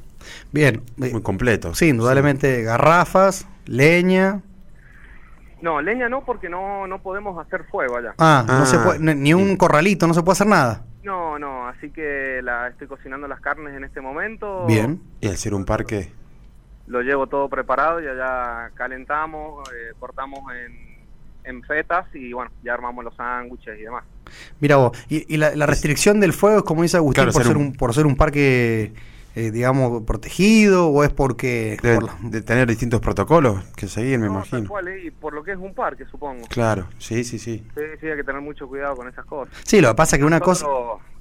Bien. 0.53 0.83
Muy 0.97 1.23
completo. 1.23 1.75
Sí, 1.75 1.89
indudablemente 1.89 2.63
garrafas, 2.63 3.49
leña. 3.65 4.43
No, 5.63 5.81
leña 5.81 6.09
no, 6.11 6.25
porque 6.25 6.49
no, 6.51 6.87
no 6.87 7.01
podemos 7.01 7.39
hacer 7.45 7.65
fuego 7.71 7.97
allá. 7.97 8.15
Ah, 8.19 8.45
no 8.47 8.53
Ah, 8.63 8.67
se 8.67 8.79
puede, 8.79 8.99
ni- 8.99 9.15
ni 9.15 9.33
un 9.35 9.57
corralito, 9.57 10.07
no 10.07 10.13
se 10.15 10.23
puede 10.23 10.33
hacer 10.35 10.47
nada. 10.49 10.85
No, 11.05 11.39
no, 11.39 11.67
así 11.69 11.91
que 11.91 12.41
la 12.43 12.69
estoy 12.69 12.87
cocinando 12.89 13.27
las 13.29 13.41
carnes 13.41 13.75
en 13.75 13.85
este 13.85 14.01
momento. 14.01 14.67
Bien. 14.67 15.01
Y 15.21 15.29
al 15.29 15.37
ser 15.39 15.55
un 15.55 15.65
parque... 15.65 16.13
Lo 16.89 17.01
llevo 17.01 17.29
todo 17.29 17.49
preparado 17.49 18.01
y 18.03 18.07
allá 18.09 18.71
calentamos, 18.75 19.67
eh, 19.71 19.95
cortamos 20.01 20.41
en, 20.53 20.99
en 21.45 21.63
fetas 21.63 22.07
y 22.13 22.33
bueno, 22.33 22.51
ya 22.65 22.75
armamos 22.75 23.05
los 23.05 23.15
sándwiches 23.15 23.79
y 23.79 23.83
demás. 23.83 24.05
Mira 24.61 24.77
vos, 24.77 24.99
y, 25.09 25.33
y 25.33 25.37
la, 25.39 25.55
la 25.55 25.67
restricción 25.67 26.19
del 26.21 26.33
fuego 26.33 26.59
es 26.59 26.63
como 26.65 26.83
dice 26.83 26.97
Agustín, 26.97 27.23
Claro, 27.23 27.33
por, 27.33 27.43
ser 27.43 27.53
ser 27.53 27.57
un- 27.57 27.67
un, 27.69 27.73
por 27.75 27.95
ser 27.95 28.05
un 28.07 28.17
parque, 28.17 28.93
eh, 29.35 29.51
digamos, 29.51 30.03
protegido, 30.05 30.89
o 30.89 31.05
es 31.05 31.11
porque... 31.11 31.79
Deben 31.83 32.01
por 32.01 32.09
la- 32.23 32.29
de 32.31 32.43
tener 32.43 32.69
distintos 32.69 33.01
protocolos 33.01 33.65
que 33.77 33.89
seguir, 33.89 34.19
me 34.19 34.27
No, 34.27 34.35
tal 34.35 34.49
imagino. 34.49 34.69
cual, 34.69 34.89
eh, 34.89 35.05
y 35.07 35.11
por 35.11 35.33
lo 35.33 35.43
que 35.43 35.53
es 35.53 35.59
un 35.59 35.75
parque, 35.75 36.05
supongo. 36.11 36.47
Claro, 36.49 36.87
sí, 36.99 37.25
sí, 37.25 37.39
sí. 37.39 37.65
Sí, 37.75 37.83
sí, 38.01 38.07
hay 38.09 38.17
que 38.17 38.25
tener 38.25 38.41
mucho 38.43 38.69
cuidado 38.69 38.97
con 38.97 39.09
esas 39.09 39.25
cosas. 39.25 39.55
Sí, 39.65 39.81
lo 39.81 39.89
que 39.89 39.95
pasa 39.95 40.17
es 40.17 40.21
que 40.21 40.27
una 40.27 40.41
cosa... 40.41 40.67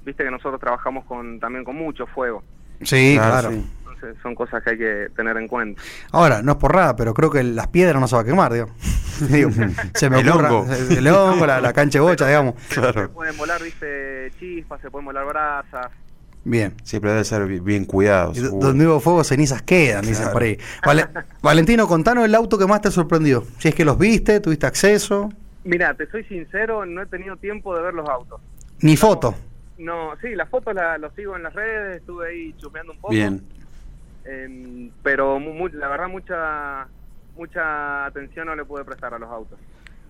Viste 0.04 0.24
que 0.24 0.30
nosotros 0.30 0.60
trabajamos 0.60 1.04
con 1.04 1.38
también 1.38 1.64
con 1.64 1.76
mucho 1.76 2.06
fuego, 2.08 2.42
Sí, 2.82 3.14
Claro, 3.14 3.30
claro. 3.30 3.50
sí. 3.52 3.70
entonces 3.78 4.16
son 4.20 4.34
cosas 4.34 4.60
que 4.64 4.70
hay 4.70 4.78
que 4.78 5.06
tener 5.14 5.36
en 5.36 5.46
cuenta. 5.46 5.80
Ahora, 6.10 6.42
no 6.42 6.52
es 6.52 6.58
por 6.58 6.74
nada, 6.74 6.96
pero 6.96 7.14
creo 7.14 7.30
que 7.30 7.44
las 7.44 7.68
piedras 7.68 8.00
no 8.00 8.08
se 8.08 8.16
va 8.16 8.22
a 8.22 8.24
quemar, 8.24 8.52
digo. 8.52 8.66
Digo, 9.30 9.50
se 9.94 10.10
me 10.10 10.18
El 10.20 10.28
ocurra- 10.28 10.50
hongo. 10.52 10.72
El 10.90 11.06
hongo, 11.06 11.46
la, 11.46 11.60
la 11.60 11.72
cancha 11.72 11.98
de 12.00 12.04
bocha, 12.04 12.26
digamos. 12.26 12.54
Se 12.68 12.80
Claro. 12.80 13.12
pueden 13.12 13.36
volar, 13.36 13.62
viste, 13.62 14.32
chispas, 14.40 14.80
se 14.80 14.90
pueden 14.90 15.04
volar 15.06 15.24
brasas. 15.26 15.92
Bien. 16.44 16.74
Siempre 16.82 17.10
debe 17.12 17.24
ser 17.24 17.46
bi- 17.46 17.60
bien 17.60 17.84
cuidado. 17.84 18.32
Y 18.34 18.38
do- 18.40 18.46
seguro. 18.46 18.66
Donde 18.68 18.86
hubo 18.88 19.00
fuego, 19.00 19.22
cenizas 19.24 19.62
quedan, 19.62 20.02
dicen 20.02 20.16
Claro. 20.24 20.32
por 20.32 20.42
ahí. 20.42 20.58
Vale- 20.84 21.06
Valentino, 21.42 21.86
contanos 21.86 22.24
el 22.24 22.34
auto 22.34 22.58
que 22.58 22.66
más 22.66 22.80
te 22.80 22.90
sorprendió. 22.90 23.44
Si 23.58 23.68
es 23.68 23.74
que 23.74 23.84
los 23.84 23.96
viste, 23.98 24.40
tuviste 24.40 24.66
acceso, 24.66 25.30
Mira, 25.64 25.94
te 25.94 26.10
soy 26.10 26.24
sincero, 26.24 26.84
no 26.84 27.02
he 27.02 27.06
tenido 27.06 27.36
tiempo 27.36 27.72
de 27.76 27.82
ver 27.82 27.94
los 27.94 28.08
autos. 28.08 28.40
ni 28.80 28.96
foto. 28.96 29.34
No, 29.78 30.10
sí, 30.20 30.34
las 30.34 30.48
fotos 30.48 30.74
las 30.74 30.98
los 31.00 31.14
sigo 31.14 31.36
en 31.36 31.44
las 31.44 31.54
redes, 31.54 31.98
estuve 31.98 32.28
ahí 32.28 32.54
chumeando 32.58 32.92
un 32.92 32.98
poco. 32.98 33.12
Bien. 33.14 33.42
Em, 34.24 34.90
pero 35.02 35.38
mu- 35.38 35.52
mu- 35.54 35.68
la 35.68 35.88
verdad 35.88 36.08
mucha 36.08 36.86
mucha 37.36 38.04
atención 38.06 38.46
no 38.46 38.54
le 38.54 38.64
pude 38.64 38.84
prestar 38.84 39.14
a 39.14 39.18
los 39.18 39.28
autos. 39.30 39.58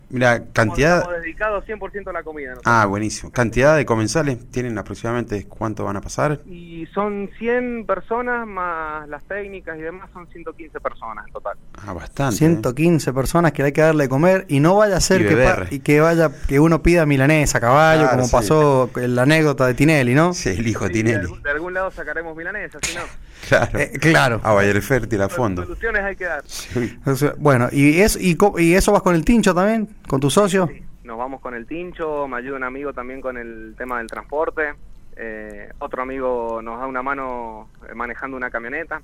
Mira, 0.09 0.43
cantidad... 0.53 0.99
Estamos 0.99 1.21
dedicados 1.21 1.65
100% 1.65 2.07
a 2.09 2.13
la 2.13 2.23
comida. 2.23 2.49
nosotros. 2.51 2.73
Ah, 2.73 2.85
buenísimo. 2.85 3.31
¿Cantidad 3.31 3.75
de 3.75 3.85
comensales 3.85 4.37
tienen 4.51 4.77
aproximadamente 4.77 5.45
cuánto 5.47 5.83
van 5.85 5.97
a 5.97 6.01
pasar? 6.01 6.39
Y 6.45 6.85
son 6.93 7.29
100 7.39 7.85
personas 7.87 8.45
más 8.45 9.07
las 9.09 9.23
técnicas 9.23 9.77
y 9.77 9.81
demás, 9.81 10.09
son 10.13 10.27
115 10.27 10.79
personas 10.79 11.25
en 11.27 11.33
total. 11.33 11.57
Ah, 11.85 11.93
bastante. 11.93 12.35
¿eh? 12.35 12.37
115 12.39 13.11
personas 13.13 13.51
que 13.53 13.63
hay 13.63 13.71
que 13.71 13.81
darle 13.81 14.03
de 14.03 14.09
comer 14.09 14.45
y 14.49 14.59
no 14.59 14.75
vaya 14.75 14.97
a 14.97 15.01
ser 15.01 15.21
Y 15.21 15.25
que, 15.25 15.75
y 15.75 15.79
que 15.79 15.99
vaya 16.01 16.29
que 16.47 16.59
uno 16.59 16.83
pida 16.83 17.05
milanesa 17.05 17.57
a 17.57 17.61
caballo, 17.61 18.01
Claro, 18.03 18.15
como 18.17 18.25
sí. 18.27 18.31
pasó 18.31 18.89
en 18.97 19.15
la 19.15 19.23
anécdota 19.23 19.65
de 19.65 19.73
Tinelli, 19.73 20.13
¿no? 20.13 20.33
Sí, 20.33 20.49
el 20.49 20.67
hijo 20.67 20.85
Sí, 20.87 20.93
de, 20.93 20.93
Tinelli. 20.99 21.19
algún, 21.21 21.41
de 21.43 21.49
algún 21.49 21.73
lado 21.73 21.91
sacaremos 21.91 22.35
milanesas, 22.37 22.81
si 22.83 22.95
no. 22.95 23.01
Claro. 23.49 23.79
Eh, 23.79 23.91
claro. 23.99 24.41
Ah, 24.43 24.53
Bayer 24.53 24.81
Fértil 24.81 25.21
a 25.21 25.29
fondo. 25.29 25.63
Soluciones 25.63 26.03
hay 26.03 26.15
que 26.15 26.25
dar. 26.25 26.43
Sí. 26.45 26.97
Bueno, 27.37 27.67
y, 27.71 27.99
es, 28.01 28.17
y, 28.19 28.35
co- 28.35 28.57
y 28.59 28.73
eso 28.75 28.91
vas 28.91 29.01
con 29.01 29.15
el 29.15 29.25
tincho 29.25 29.53
también, 29.53 29.87
con 30.07 30.19
tu 30.19 30.29
socio. 30.29 30.67
Sí, 30.73 30.81
nos 31.03 31.17
vamos 31.17 31.41
con 31.41 31.53
el 31.53 31.65
tincho, 31.67 32.27
me 32.27 32.37
ayuda 32.37 32.57
un 32.57 32.63
amigo 32.63 32.93
también 32.93 33.21
con 33.21 33.37
el 33.37 33.75
tema 33.77 33.97
del 33.99 34.07
transporte, 34.07 34.73
eh, 35.15 35.69
otro 35.79 36.01
amigo 36.01 36.61
nos 36.61 36.79
da 36.79 36.87
una 36.87 37.03
mano 37.03 37.69
eh, 37.89 37.93
manejando 37.93 38.37
una 38.37 38.49
camioneta. 38.49 39.01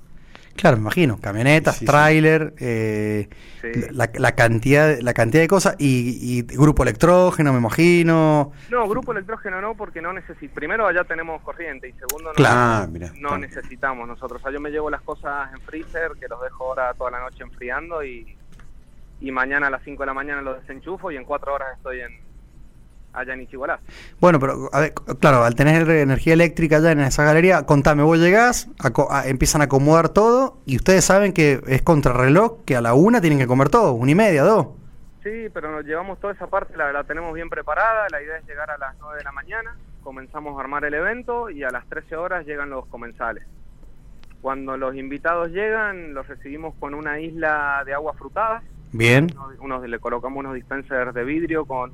Claro, 0.56 0.76
me 0.76 0.82
imagino. 0.82 1.18
Camionetas, 1.20 1.74
Sí, 1.76 1.80
sí. 1.80 1.86
tráiler, 1.86 2.54
eh, 2.58 3.28
Sí. 3.62 3.68
la, 3.92 4.10
la 4.14 4.32
cantidad, 4.32 4.98
la 5.00 5.14
cantidad 5.14 5.42
de 5.42 5.48
cosas 5.48 5.76
y, 5.78 6.18
y 6.38 6.42
grupo 6.42 6.82
electrógeno, 6.82 7.52
me 7.52 7.58
imagino. 7.58 8.52
No, 8.70 8.88
grupo 8.88 9.12
electrógeno 9.12 9.60
no, 9.60 9.74
porque 9.74 10.00
no 10.02 10.12
necesitamos. 10.12 10.54
Primero, 10.54 10.86
allá 10.86 11.04
tenemos 11.04 11.40
corriente 11.42 11.88
y 11.88 11.92
segundo, 11.92 12.30
no, 12.30 12.34
Claro. 12.34 12.56
Ah, 12.92 13.10
no 13.20 13.38
necesitamos 13.38 14.06
nosotros. 14.08 14.40
O 14.40 14.42
sea, 14.44 14.52
yo 14.52 14.60
me 14.60 14.70
llevo 14.70 14.90
las 14.90 15.02
cosas 15.02 15.52
en 15.54 15.60
freezer, 15.62 16.12
que 16.20 16.28
los 16.28 16.40
dejo 16.42 16.68
ahora 16.68 16.92
toda 16.94 17.10
la 17.10 17.20
noche 17.20 17.42
enfriando 17.42 18.02
y, 18.04 18.36
y 19.20 19.30
mañana 19.30 19.66
a 19.68 19.70
las 19.70 19.82
5 19.84 20.02
de 20.02 20.06
la 20.06 20.14
mañana 20.14 20.40
los 20.42 20.60
desenchufo 20.60 21.10
y 21.10 21.16
en 21.16 21.24
4 21.24 21.54
horas 21.54 21.68
estoy 21.76 22.00
en 22.00 22.18
allá 23.12 23.34
en 23.34 23.42
Ichigualá. 23.42 23.80
Bueno, 24.20 24.38
pero 24.38 24.68
a 24.72 24.80
ver, 24.80 24.94
claro, 25.18 25.44
al 25.44 25.54
tener 25.54 25.88
energía 25.90 26.32
eléctrica 26.34 26.78
ya 26.78 26.92
en 26.92 27.00
esa 27.00 27.24
galería, 27.24 27.64
contame, 27.64 28.02
vos 28.02 28.18
llegás, 28.18 28.68
aco- 28.78 29.08
a- 29.10 29.26
empiezan 29.26 29.60
a 29.60 29.64
acomodar 29.64 30.08
todo 30.10 30.58
y 30.66 30.76
ustedes 30.76 31.04
saben 31.04 31.32
que 31.32 31.60
es 31.66 31.82
contrarreloj, 31.82 32.64
que 32.64 32.76
a 32.76 32.80
la 32.80 32.94
una 32.94 33.20
tienen 33.20 33.38
que 33.38 33.46
comer 33.46 33.68
todo, 33.68 33.92
una 33.92 34.10
y 34.12 34.14
media, 34.14 34.42
dos. 34.42 34.68
Sí, 35.22 35.48
pero 35.52 35.70
nos 35.70 35.84
llevamos 35.84 36.18
toda 36.20 36.32
esa 36.32 36.46
parte, 36.46 36.76
la, 36.76 36.92
la 36.92 37.04
tenemos 37.04 37.34
bien 37.34 37.50
preparada. 37.50 38.06
La 38.10 38.22
idea 38.22 38.38
es 38.38 38.46
llegar 38.46 38.70
a 38.70 38.78
las 38.78 38.94
9 39.00 39.18
de 39.18 39.24
la 39.24 39.32
mañana, 39.32 39.76
comenzamos 40.02 40.56
a 40.56 40.60
armar 40.62 40.84
el 40.86 40.94
evento 40.94 41.50
y 41.50 41.62
a 41.62 41.68
las 41.70 41.86
13 41.88 42.16
horas 42.16 42.46
llegan 42.46 42.70
los 42.70 42.86
comensales. 42.86 43.44
Cuando 44.40 44.78
los 44.78 44.94
invitados 44.96 45.50
llegan, 45.50 46.14
los 46.14 46.26
recibimos 46.26 46.74
con 46.80 46.94
una 46.94 47.20
isla 47.20 47.82
de 47.84 47.92
agua 47.92 48.14
frutada. 48.14 48.62
Bien, 48.92 49.26
Unos, 49.36 49.58
unos- 49.60 49.88
le 49.88 49.98
colocamos 49.98 50.38
unos 50.38 50.54
dispensers 50.54 51.12
de 51.12 51.24
vidrio 51.24 51.66
con 51.66 51.92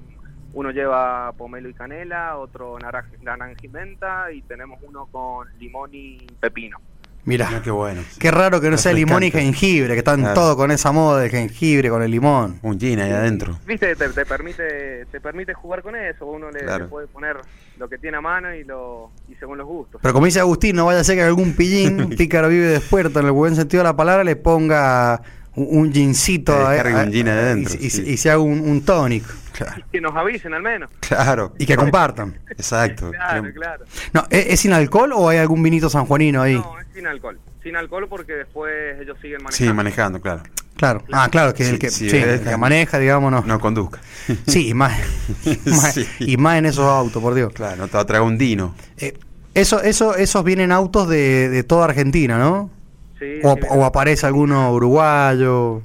uno 0.57 0.71
lleva 0.71 1.33
pomelo 1.37 1.69
y 1.69 1.75
canela, 1.75 2.37
otro 2.39 2.79
naranja, 2.79 3.11
naranja 3.23 3.55
y 3.63 3.69
menta 3.69 4.33
y 4.33 4.41
tenemos 4.43 4.81
uno 4.83 5.07
con 5.13 5.47
limón 5.59 5.91
y 5.93 6.19
pepino. 6.41 6.79
mira. 7.25 7.49
Mirá 7.49 7.61
qué 7.63 7.71
bueno. 7.71 8.03
Qué 8.19 8.31
raro 8.31 8.59
que 8.61 8.71
no 8.71 8.79
sea 8.79 8.93
limón 8.95 9.23
y 9.23 9.31
jengibre, 9.31 9.93
que 9.95 9.99
están 9.99 10.21
Claro. 10.21 10.35
todo 10.35 10.57
con 10.57 10.71
esa 10.71 10.93
moda 10.93 11.21
de 11.21 11.29
jengibre, 11.29 11.91
con 11.91 12.03
el 12.03 12.11
limón. 12.11 12.59
Un 12.63 12.79
gin 12.81 13.01
ahí 13.01 13.11
adentro. 13.11 13.59
Viste, 13.67 13.95
te, 13.97 14.09
te 14.11 14.25
permite 14.25 15.05
te 15.13 15.21
permite 15.21 15.53
jugar 15.53 15.83
con 15.83 15.95
eso, 15.95 16.25
uno 16.25 16.51
le, 16.51 16.61
Claro. 16.61 16.85
le 16.85 16.89
puede 16.91 17.07
poner 17.09 17.37
lo 17.79 17.89
que 17.89 17.99
tiene 17.99 18.17
a 18.17 18.21
mano 18.23 18.55
y 18.55 18.65
lo 18.65 19.11
y 19.29 19.35
según 19.35 19.59
los 19.59 19.67
gustos. 19.67 20.01
Pero 20.01 20.15
como 20.15 20.25
dice 20.27 20.41
Agustín, 20.41 20.75
no 20.77 20.87
vaya 20.87 21.01
a 21.01 21.05
ser 21.05 21.17
que 21.17 21.23
algún 21.23 21.55
pillín, 21.55 22.01
un 22.01 22.09
pícaro 22.17 22.49
vive 22.49 22.67
despuerto, 22.69 23.21
en 23.21 23.27
el 23.27 23.33
buen 23.33 23.57
sentido 23.57 23.83
de 23.83 23.89
la 23.91 23.97
palabra, 23.97 24.25
le 24.25 24.37
ponga 24.37 25.21
un, 25.57 25.93
gincito 25.93 26.53
a- 26.55 26.75
un 27.05 27.13
gin 27.13 27.29
adentro, 27.29 27.75
y, 27.81 27.87
y- 27.87 27.91
sí. 27.91 28.03
y 28.07 28.17
se 28.17 28.31
haga 28.31 28.41
un, 28.41 28.61
un 28.61 28.83
tonic. 28.85 29.25
Claro. 29.53 29.83
Que 29.91 30.01
nos 30.03 30.15
avisen 30.15 30.53
al 30.53 30.63
menos. 30.63 30.91
Claro. 31.01 31.55
Y 31.59 31.65
que 31.67 31.77
compartan. 31.77 32.39
Exacto. 32.51 33.11
Claro, 33.17 33.45
claro. 33.55 33.85
No, 34.13 34.25
¿es, 34.31 34.47
es 34.49 34.61
sin 34.61 34.73
alcohol 34.75 35.13
o 35.15 35.29
hay 35.31 35.39
algún 35.39 35.63
vinito 35.63 35.89
sanjuanino 35.89 36.43
ahí? 36.43 36.55
No, 36.57 36.79
es 36.79 36.87
sin 36.95 37.07
alcohol. 37.07 37.39
Sin 37.63 37.75
alcohol 37.75 38.07
porque 38.09 38.35
después 38.35 38.73
ellos 39.01 39.17
siguen 39.23 39.39
manejando. 39.43 39.57
Sí, 39.57 39.73
manejando, 39.75 40.21
claro. 40.21 40.43
Claro. 40.77 41.03
Ah, 41.11 41.29
claro, 41.31 41.55
que 41.55 41.65
Sí, 41.65 41.71
el 41.71 41.79
que, 41.79 41.89
sí, 41.91 42.11
sí, 42.11 42.17
es- 42.19 42.27
el 42.27 42.41
que 42.43 42.57
maneja, 42.59 42.99
digamos, 42.99 43.33
no. 43.33 43.43
No 43.47 43.59
conduzca. 43.59 43.99
Sí, 44.47 44.69
y 44.69 44.75
más, 44.75 44.93
más- 45.65 45.95
Sí. 45.95 46.07
y 46.21 46.37
más 46.37 46.59
en 46.59 46.67
esos 46.67 46.85
autos, 46.85 47.23
por 47.23 47.33
Dios. 47.35 47.51
Claro, 47.55 47.77
no 47.77 47.89
te 47.89 47.95
va 47.97 48.03
a 48.03 48.07
traer 48.07 48.23
un 48.23 48.37
dino. 48.37 48.75
Eh, 48.99 49.15
eso, 49.55 49.81
eso, 49.83 50.15
esos 50.17 50.45
vienen 50.45 50.71
autos 50.71 51.09
de, 51.09 51.49
de 51.49 51.63
toda 51.65 51.87
Argentina, 51.87 52.37
¿no? 52.37 52.71
Sí, 53.19 53.41
O, 53.43 53.55
sí, 53.55 53.61
o 53.71 53.85
aparece 53.85 54.27
alguno 54.27 54.73
uruguayo. 54.73 55.83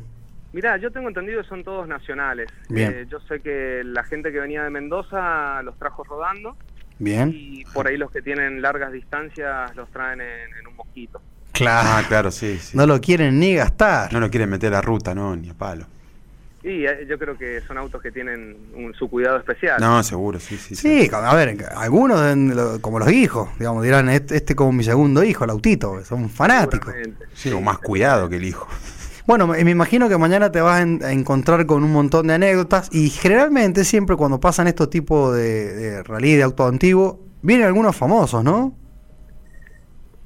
Mirá, 0.53 0.75
yo 0.77 0.91
tengo 0.91 1.07
entendido 1.07 1.41
que 1.41 1.47
son 1.47 1.63
todos 1.63 1.87
nacionales. 1.87 2.49
Bien. 2.69 2.91
Eh, 2.93 3.05
yo 3.09 3.19
sé 3.21 3.39
que 3.41 3.81
la 3.85 4.03
gente 4.03 4.31
que 4.31 4.39
venía 4.39 4.63
de 4.63 4.69
Mendoza 4.69 5.61
los 5.63 5.77
trajo 5.79 6.03
rodando 6.03 6.57
Bien. 6.99 7.31
y 7.33 7.63
por 7.73 7.87
ahí 7.87 7.95
los 7.97 8.11
que 8.11 8.21
tienen 8.21 8.61
largas 8.61 8.91
distancias 8.91 9.73
los 9.77 9.89
traen 9.91 10.19
en, 10.19 10.27
en 10.59 10.67
un 10.67 10.75
mosquito. 10.75 11.21
Claro. 11.53 11.89
Ah, 11.91 12.03
claro, 12.07 12.31
sí, 12.31 12.57
sí. 12.59 12.75
No 12.75 12.85
lo 12.85 12.99
quieren 12.99 13.39
ni 13.39 13.55
gastar. 13.55 14.11
No 14.11 14.19
lo 14.19 14.29
quieren 14.29 14.49
meter 14.49 14.73
a 14.73 14.81
ruta, 14.81 15.15
no, 15.15 15.35
ni 15.35 15.49
a 15.49 15.53
palo. 15.53 15.85
Y 16.63 16.85
eh, 16.85 17.07
yo 17.09 17.17
creo 17.17 17.37
que 17.37 17.61
son 17.61 17.77
autos 17.77 18.01
que 18.01 18.11
tienen 18.11 18.55
un- 18.75 18.93
su 18.93 19.09
cuidado 19.09 19.37
especial. 19.37 19.79
No, 19.79 20.03
seguro, 20.03 20.39
sí, 20.39 20.57
sí. 20.57 20.75
Sí, 20.75 21.09
a 21.11 21.35
ver, 21.35 21.65
algunos 21.75 22.21
como 22.81 22.99
los 22.99 23.11
hijos, 23.11 23.49
digamos, 23.57 23.83
dirán, 23.83 24.09
este, 24.09 24.37
este 24.37 24.55
como 24.55 24.71
mi 24.71 24.83
segundo 24.83 25.23
hijo, 25.23 25.43
el 25.43 25.49
autito, 25.49 26.03
son 26.05 26.29
fanáticos. 26.29 26.93
Sí, 27.33 27.51
o 27.51 27.61
más 27.61 27.79
cuidado 27.79 28.29
que 28.29 28.37
el 28.37 28.45
hijo. 28.45 28.67
Bueno, 29.27 29.45
me, 29.45 29.59
imagino 29.61 30.09
que 30.09 30.17
mañana 30.17 30.51
te 30.51 30.59
vas 30.61 30.81
a 30.81 31.11
encontrar 31.11 31.65
con 31.67 31.83
un 31.83 31.93
montón 31.93 32.27
de 32.27 32.33
anécdotas 32.33 32.89
y 32.91 33.11
generalmente 33.11 33.85
siempre 33.85 34.15
cuando 34.15 34.39
pasan 34.39 34.67
estos 34.67 34.89
tipos 34.89 35.35
de, 35.35 35.73
de 35.73 36.03
rally 36.03 36.35
de 36.35 36.43
auto 36.43 36.65
antiguo, 36.65 37.19
vienen 37.43 37.67
algunos 37.67 37.95
famosos, 37.95 38.43
¿no? 38.43 38.75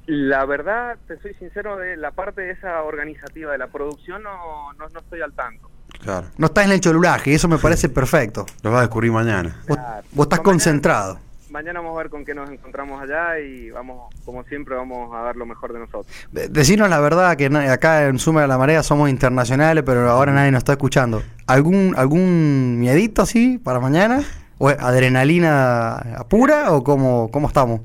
La 0.07 0.45
verdad, 0.45 0.97
te 1.07 1.17
soy 1.19 1.33
sincero, 1.35 1.77
de 1.77 1.97
la 1.97 2.11
parte 2.11 2.41
de 2.41 2.51
esa 2.51 2.83
organizativa 2.83 3.51
de 3.51 3.57
la 3.57 3.67
producción 3.67 4.23
no, 4.23 4.71
no, 4.73 4.89
no 4.89 4.99
estoy 4.99 5.21
al 5.21 5.33
tanto. 5.33 5.69
Claro. 6.05 6.27
No 6.37 6.45
estás 6.47 6.65
en 6.65 6.71
el 6.71 6.79
cholulaje 6.79 7.31
y 7.31 7.33
eso 7.33 7.47
me 7.49 7.57
parece 7.57 7.89
perfecto. 7.99 8.45
Lo 8.63 8.71
vas 8.71 8.79
a 8.79 8.81
descubrir 8.83 9.11
mañana. 9.11 9.59
Vos, 9.67 9.75
Claro. 9.77 10.03
vos 10.13 10.25
estás 10.25 10.39
Mañana- 10.39 10.43
concentrado. 10.43 11.19
Mañana 11.51 11.79
vamos 11.79 11.95
a 11.95 11.99
ver 11.99 12.09
con 12.09 12.25
qué 12.25 12.35
nos 12.35 12.49
encontramos 12.49 13.01
allá 13.01 13.39
y 13.39 13.69
vamos, 13.71 14.13
como 14.25 14.43
siempre, 14.43 14.75
vamos 14.75 15.09
a 15.15 15.19
dar 15.21 15.37
lo 15.37 15.45
mejor 15.45 15.71
de 15.71 15.79
nosotros. 15.79 16.05
De- 16.31 16.49
Decinos 16.49 16.89
la 16.89 16.99
verdad 16.99 17.37
que 17.37 17.45
acá 17.45 18.07
en 18.07 18.19
Suma 18.19 18.41
de 18.41 18.47
la 18.49 18.57
Marea 18.57 18.83
somos 18.83 19.09
internacionales, 19.09 19.83
pero 19.85 20.09
ahora 20.09 20.33
nadie 20.33 20.51
nos 20.51 20.59
está 20.59 20.73
escuchando. 20.73 21.23
¿Algún 21.47 21.93
algún 21.97 22.77
miedito 22.79 23.21
así 23.21 23.57
para 23.57 23.79
mañana? 23.79 24.21
¿O 24.57 24.69
es 24.69 24.77
adrenalina 24.79 26.25
pura 26.29 26.71
o 26.73 26.83
cómo, 26.83 27.29
cómo 27.31 27.47
estamos? 27.47 27.81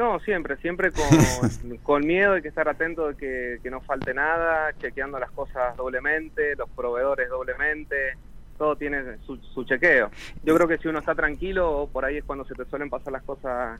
No, 0.00 0.18
siempre, 0.20 0.56
siempre 0.56 0.90
con, 0.92 1.04
con 1.82 2.06
miedo, 2.06 2.32
hay 2.32 2.40
que 2.40 2.48
estar 2.48 2.66
atento 2.66 3.08
de 3.08 3.16
que, 3.16 3.58
que 3.62 3.70
no 3.70 3.82
falte 3.82 4.14
nada, 4.14 4.72
chequeando 4.78 5.18
las 5.18 5.30
cosas 5.32 5.76
doblemente, 5.76 6.56
los 6.56 6.70
proveedores 6.70 7.28
doblemente, 7.28 8.16
todo 8.56 8.76
tiene 8.76 9.02
su, 9.26 9.36
su 9.36 9.62
chequeo. 9.64 10.10
Yo 10.42 10.54
creo 10.56 10.66
que 10.66 10.78
si 10.78 10.88
uno 10.88 11.00
está 11.00 11.14
tranquilo, 11.14 11.86
por 11.92 12.06
ahí 12.06 12.16
es 12.16 12.24
cuando 12.24 12.46
se 12.46 12.54
te 12.54 12.64
suelen 12.64 12.88
pasar 12.88 13.12
las 13.12 13.22
cosas 13.24 13.78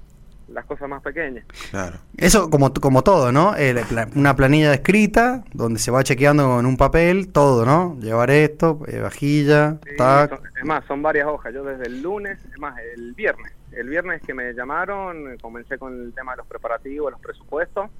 las 0.48 0.64
cosas 0.66 0.88
más 0.88 1.00
pequeñas. 1.00 1.44
Claro. 1.70 1.96
Eso 2.16 2.50
como, 2.50 2.72
como 2.74 3.02
todo, 3.02 3.30
¿no? 3.30 3.56
Eh, 3.56 3.74
una 4.16 4.34
planilla 4.34 4.74
escrita 4.74 5.44
donde 5.54 5.78
se 5.78 5.92
va 5.92 6.02
chequeando 6.02 6.44
con 6.48 6.66
un 6.66 6.76
papel 6.76 7.30
todo, 7.32 7.64
¿no? 7.64 7.96
Llevar 8.00 8.30
esto, 8.32 8.80
eh, 8.88 8.98
vajilla, 8.98 9.78
Sí, 9.88 9.96
tac. 9.96 10.30
son- 10.36 10.40
es 10.58 10.64
más, 10.64 10.84
son 10.86 11.02
varias 11.02 11.28
hojas. 11.28 11.54
Yo 11.54 11.62
desde 11.62 11.86
el 11.86 12.02
lunes, 12.02 12.36
es 12.52 12.58
más, 12.58 12.74
el 12.96 13.14
viernes, 13.14 13.52
el 13.72 13.88
viernes 13.88 14.22
que 14.22 14.34
me 14.34 14.52
llamaron, 14.52 15.36
comencé 15.38 15.78
con 15.78 16.00
el 16.02 16.12
tema 16.12 16.32
de 16.32 16.38
los 16.38 16.46
preparativos, 16.46 17.12
los 17.12 17.20
presupuestos, 17.20 17.90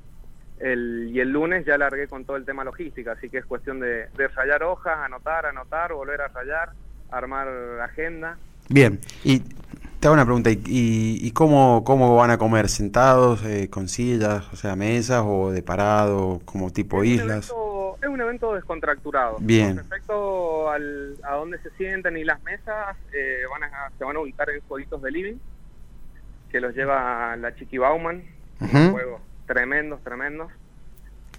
el, 0.58 1.10
y 1.12 1.20
el 1.20 1.30
lunes 1.30 1.64
ya 1.64 1.78
largué 1.78 2.06
con 2.06 2.24
todo 2.24 2.36
el 2.36 2.44
tema 2.44 2.64
logística, 2.64 3.12
así 3.12 3.30
que 3.30 3.38
es 3.38 3.46
cuestión 3.46 3.80
de, 3.80 4.08
de 4.16 4.28
rayar 4.28 4.62
hojas, 4.62 4.98
anotar, 4.98 5.46
anotar, 5.46 5.92
volver 5.92 6.20
a 6.20 6.28
rayar, 6.28 6.70
armar 7.10 7.48
agenda. 7.82 8.36
Bien. 8.68 9.00
Y 9.24 9.40
te 9.40 10.06
hago 10.06 10.14
una 10.14 10.24
pregunta, 10.24 10.50
¿y, 10.50 10.62
y, 10.66 11.26
y 11.26 11.30
cómo, 11.32 11.82
cómo 11.84 12.14
van 12.14 12.30
a 12.30 12.38
comer? 12.38 12.68
¿Sentados, 12.68 13.44
eh, 13.44 13.68
con 13.70 13.88
sillas, 13.88 14.52
o 14.52 14.56
sea, 14.56 14.76
mesas 14.76 15.22
o 15.26 15.50
de 15.50 15.62
parado, 15.62 16.40
como 16.44 16.70
tipo 16.70 17.02
es 17.02 17.08
Un 17.08 17.14
islas? 17.14 17.50
evento, 17.50 17.96
es 18.02 18.08
un 18.08 18.20
evento 18.20 18.54
descontracturado. 18.54 19.36
Bien. 19.40 19.68
Con 19.68 19.78
respecto 19.78 20.70
al, 20.70 21.16
a 21.22 21.34
dónde 21.36 21.58
se 21.58 21.70
sientan 21.70 22.16
y 22.16 22.24
las 22.24 22.42
mesas, 22.42 22.96
eh, 23.12 23.42
van 23.50 23.64
a, 23.64 23.90
se 23.98 24.04
van 24.04 24.16
a 24.16 24.20
ubicar 24.20 24.48
en 24.50 24.60
jueguitos 24.68 25.02
de 25.02 25.10
living, 25.10 25.36
que 26.50 26.60
los 26.60 26.74
lleva 26.74 27.36
la 27.36 27.54
Chiqui 27.54 27.78
Bauman, 27.78 28.22
juegos 28.58 29.20
tremendos, 29.46 30.02
tremendos. 30.02 30.50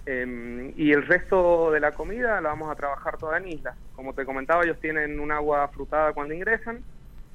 Em, 0.04 0.72
y 0.76 0.90
el 0.92 1.06
resto 1.06 1.70
de 1.70 1.78
la 1.78 1.92
comida 1.92 2.40
la 2.40 2.48
vamos 2.50 2.70
a 2.72 2.74
trabajar 2.74 3.16
toda 3.18 3.38
en 3.38 3.48
isla. 3.48 3.74
Como 3.94 4.12
te 4.14 4.24
comentaba, 4.24 4.64
ellos 4.64 4.78
tienen 4.80 5.20
un 5.20 5.30
agua 5.30 5.68
frutada 5.68 6.12
cuando 6.12 6.34
ingresan. 6.34 6.80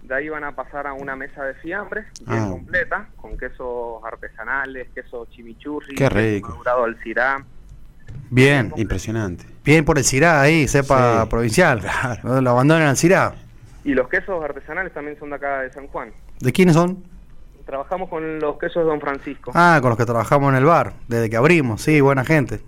De 0.03 0.13
ahí 0.15 0.29
van 0.29 0.43
a 0.43 0.53
pasar 0.53 0.85
a 0.85 0.93
una 0.93 1.15
mesa 1.15 1.43
de 1.43 1.53
fiambres 1.55 2.05
bien 2.25 2.43
Ah. 2.43 2.49
completa, 2.49 3.07
con 3.15 3.37
quesos 3.37 4.03
artesanales, 4.05 4.87
queso 4.93 5.25
chimichurri, 5.31 5.95
Qué 5.95 6.09
rico. 6.09 6.49
madurado 6.49 6.83
al 6.83 6.97
cirá. 7.01 7.43
Bien. 8.29 8.73
Impresionante. 8.75 9.45
Bien 9.63 9.83
por 9.85 9.97
el 9.97 10.03
CIRA 10.03 10.41
ahí, 10.41 10.67
cepa 10.67 11.23
Sí. 11.23 11.29
provincial. 11.29 11.81
No 12.23 12.41
Lo 12.41 12.51
abandonan 12.51 12.87
al 12.87 12.97
CIRA. 12.97 13.33
Y 13.85 13.93
los 13.93 14.09
quesos 14.09 14.43
artesanales 14.43 14.93
también 14.93 15.17
son 15.19 15.29
de 15.29 15.35
acá 15.37 15.61
de 15.61 15.71
San 15.71 15.87
Juan. 15.87 16.11
¿De 16.41 16.51
quiénes 16.51 16.75
son? 16.75 17.03
Trabajamos 17.67 18.09
con 18.09 18.39
los 18.39 18.57
quesos 18.57 18.83
de 18.83 18.89
Don 18.89 18.99
Francisco 18.99 19.51
Ah, 19.53 19.77
con 19.81 19.89
los 19.89 19.97
que 19.99 20.05
trabajamos 20.05 20.49
en 20.51 20.55
el 20.57 20.65
bar, 20.65 20.93
desde 21.07 21.29
que 21.29 21.37
abrimos, 21.37 21.81
sí, 21.83 22.01
buena 22.01 22.25
gente. 22.25 22.61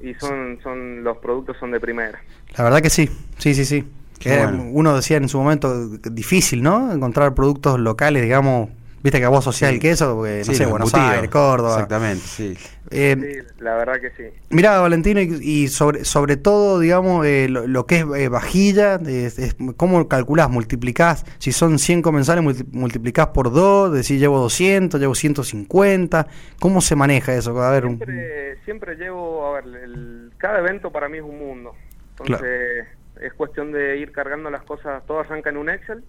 y 0.00 0.12
son, 0.14 0.58
son 0.62 1.04
los 1.04 1.18
productos 1.18 1.56
son 1.60 1.70
de 1.70 1.78
primera. 1.78 2.18
La 2.56 2.64
verdad 2.64 2.80
que 2.80 2.90
sí, 2.90 3.08
sí, 3.38 3.54
sí, 3.54 3.64
sí. 3.64 3.84
Qué 4.18 4.30
Que 4.30 4.42
bueno. 4.46 4.64
Uno 4.72 4.96
decía 4.96 5.18
en 5.18 5.28
su 5.28 5.38
momento 5.38 5.88
difícil, 6.10 6.62
¿no? 6.62 6.90
Encontrar 6.90 7.34
productos 7.34 7.78
locales, 7.78 8.22
digamos, 8.22 8.70
Viste 9.06 9.20
que 9.20 9.26
vos 9.28 9.38
asociás 9.38 9.70
el 9.70 9.78
queso, 9.78 10.16
porque, 10.16 10.38
no 10.44 10.52
sé, 10.52 10.66
Buenos 10.66 10.92
embutidos. 10.92 11.14
Aires, 11.14 11.30
Córdoba. 11.30 11.74
Exactamente, 11.74 12.24
sí. 12.26 12.56
Eh, 12.90 13.16
Sí, 13.46 13.54
la 13.62 13.76
verdad 13.76 14.00
que 14.00 14.10
sí. 14.16 14.36
Mirá, 14.50 14.80
Valentino, 14.80 15.20
y, 15.20 15.38
y 15.40 15.68
sobre, 15.68 16.04
sobre 16.04 16.36
todo, 16.36 16.80
digamos, 16.80 17.24
eh, 17.24 17.46
lo, 17.48 17.68
lo 17.68 17.86
que 17.86 17.98
es 17.98 18.04
eh, 18.16 18.28
vajilla, 18.28 18.96
es- 19.06 19.38
es- 19.38 19.56
¿cómo 19.76 20.08
calculás? 20.08 20.50
¿Multiplicás? 20.50 21.24
Si 21.38 21.52
son 21.52 21.78
100 21.78 22.02
comensales, 22.02 22.42
multi- 22.42 22.66
multiplicás 22.72 23.28
por 23.28 23.52
2, 23.52 23.92
decís 23.92 24.18
llevo 24.18 24.40
200, 24.40 25.00
llevo 25.00 25.14
150. 25.14 26.26
¿Cómo 26.58 26.80
se 26.80 26.96
maneja 26.96 27.32
eso? 27.32 27.56
A 27.62 27.70
ver, 27.70 27.86
un- 27.86 27.98
Siempre, 27.98 28.56
siempre 28.64 28.96
llevo, 28.96 29.46
a 29.46 29.60
ver, 29.60 29.82
el- 29.84 30.32
cada 30.36 30.58
evento 30.58 30.90
para 30.90 31.08
mí 31.08 31.18
es 31.18 31.22
un 31.24 31.38
mundo. 31.38 31.74
Entonces 32.18 32.88
es 33.20 33.32
cuestión 33.34 33.70
de 33.70 33.98
ir 33.98 34.10
cargando 34.10 34.50
las 34.50 34.64
cosas, 34.64 35.06
todo 35.06 35.20
arranca 35.20 35.50
en 35.50 35.58
un 35.58 35.70
Excel, 35.70 36.02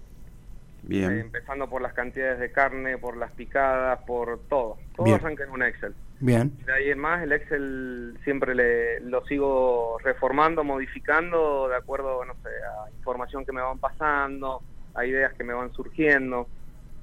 eh, 0.89 1.19
empezando 1.19 1.69
por 1.69 1.81
las 1.81 1.93
cantidades 1.93 2.39
de 2.39 2.51
carne, 2.51 2.97
por 2.97 3.17
las 3.17 3.31
picadas, 3.31 3.99
por 4.05 4.39
todo. 4.47 4.77
Todo 4.95 5.05
Bien. 5.05 5.17
arranca 5.17 5.43
en 5.43 5.51
un 5.51 5.63
Excel. 5.63 5.95
bien. 6.19 6.57
De 6.65 6.73
ahí 6.73 6.89
en 6.89 6.99
más, 6.99 7.21
el 7.23 7.31
Excel 7.31 8.17
siempre 8.23 8.55
le, 8.55 8.99
lo 9.01 9.25
sigo 9.25 9.97
reformando, 10.03 10.63
modificando 10.63 11.67
de 11.67 11.75
acuerdo, 11.75 12.23
no 12.25 12.33
sé, 12.43 12.49
a 12.49 12.89
información 12.91 13.45
que 13.45 13.51
me 13.51 13.61
van 13.61 13.79
pasando, 13.79 14.61
a 14.95 15.05
ideas 15.05 15.33
que 15.33 15.43
me 15.43 15.53
van 15.53 15.71
surgiendo, 15.73 16.47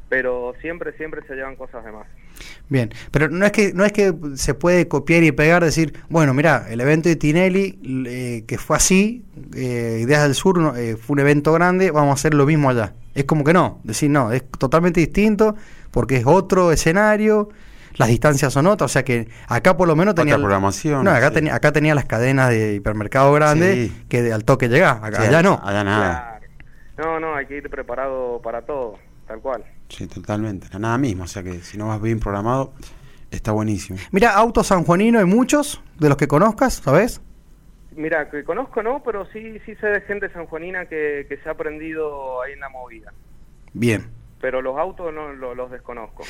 pero 0.09 0.55
siempre, 0.61 0.93
siempre 0.93 1.23
se 1.27 1.35
llevan 1.35 1.57
cosas 1.57 1.85
de 1.85 1.93
más. 1.93 2.07
Bien, 2.69 2.91
pero 3.11 3.29
no 3.29 3.45
es 3.47 3.53
que 3.53 3.73
no 3.75 3.85
es 3.85 3.93
que 3.93 4.15
se 4.37 4.55
puede 4.55 4.89
copiar 4.89 5.23
y 5.23 5.33
pegar, 5.33 5.63
decir, 5.65 5.93
bueno, 6.09 6.33
mira, 6.35 6.67
el 6.71 6.81
evento 6.81 7.09
de 7.09 7.17
Tinelli, 7.17 7.79
eh, 8.07 8.45
que 8.47 8.59
fue 8.59 8.77
así, 8.77 9.25
eh, 9.55 10.01
Ideas 10.03 10.23
del 10.23 10.35
Sur 10.35 10.59
no, 10.59 10.75
eh, 10.77 10.97
fue 10.97 11.15
un 11.15 11.21
evento 11.21 11.53
grande, 11.53 11.91
vamos 11.91 12.11
a 12.11 12.15
hacer 12.15 12.35
lo 12.35 12.47
mismo 12.47 12.71
allá. 12.71 12.95
Es 13.15 13.25
como 13.25 13.45
que 13.45 13.53
no, 13.53 13.81
decir, 13.85 14.11
no, 14.11 14.33
es 14.33 14.43
totalmente 14.59 15.01
distinto, 15.01 15.55
porque 15.91 16.17
es 16.17 16.27
otro 16.27 16.73
escenario, 16.73 17.51
las 17.97 18.09
distancias 18.09 18.53
son 18.53 18.67
otras, 18.67 18.91
o 18.91 18.93
sea 18.93 19.05
que 19.05 19.29
acá 19.47 19.77
por 19.77 19.87
lo 19.87 19.95
menos 19.95 20.17
tenía... 20.17 20.35
Otra 20.35 20.43
programación, 20.47 21.05
No, 21.05 21.13
acá, 21.13 21.29
sí. 21.29 21.35
tenía, 21.35 21.55
acá 21.55 21.71
tenía 21.71 21.95
las 21.95 22.07
cadenas 22.07 22.49
de 22.51 22.75
hipermercado 22.75 23.33
grande 23.35 23.89
Sí. 23.89 24.03
que 24.09 24.23
de- 24.23 24.33
al 24.33 24.45
toque 24.45 24.69
llegás, 24.69 25.01
acá, 25.01 25.21
Sí, 25.21 25.29
allá 25.29 25.43
no. 25.43 25.61
Allá 25.63 25.85
nada. 25.85 26.41
Claro. 26.97 27.21
No, 27.21 27.21
no, 27.21 27.37
hay 27.37 27.47
que 27.47 27.59
ir 27.59 27.71
preparado 27.71 28.41
para 28.43 28.63
todo, 28.63 28.99
tal 29.29 29.39
cual. 29.41 29.65
Sí, 29.89 30.07
totalmente. 30.07 30.69
La 30.73 30.79
nada 30.79 30.99
mismo. 30.99 31.25
O 31.25 31.27
sea 31.27 31.43
que 31.43 31.61
si 31.61 31.77
no 31.79 31.89
vas 31.89 32.01
bien 32.01 32.19
programado, 32.21 32.73
está 33.31 33.53
buenísimo. 33.53 33.99
Mira, 34.13 34.35
autos 34.35 34.67
sanjuanino 34.69 35.19
hay 35.19 35.25
muchos, 35.27 35.81
de 35.99 36.09
los 36.09 36.17
que 36.17 36.27
conozcas, 36.29 36.75
¿sabes? 36.85 37.21
Mira, 37.97 38.29
que 38.29 38.43
conozco 38.43 38.83
no, 38.83 39.03
pero 39.05 39.25
sí, 39.33 39.59
sí 39.65 39.75
sé 39.81 39.87
de 39.87 40.01
gente 40.01 40.29
sanjuanina 40.33 40.87
que, 40.87 41.27
que 41.29 41.37
se 41.39 41.49
ha 41.49 41.53
aprendido 41.53 42.43
ahí 42.43 42.53
en 42.55 42.61
la 42.61 42.69
movida. 42.69 43.13
Bien. 43.73 44.07
Pero 44.41 44.61
los 44.63 44.77
autos 44.79 45.15
no 45.15 45.33
lo- 45.33 45.55
los 45.55 45.71
desconozco. 45.71 46.25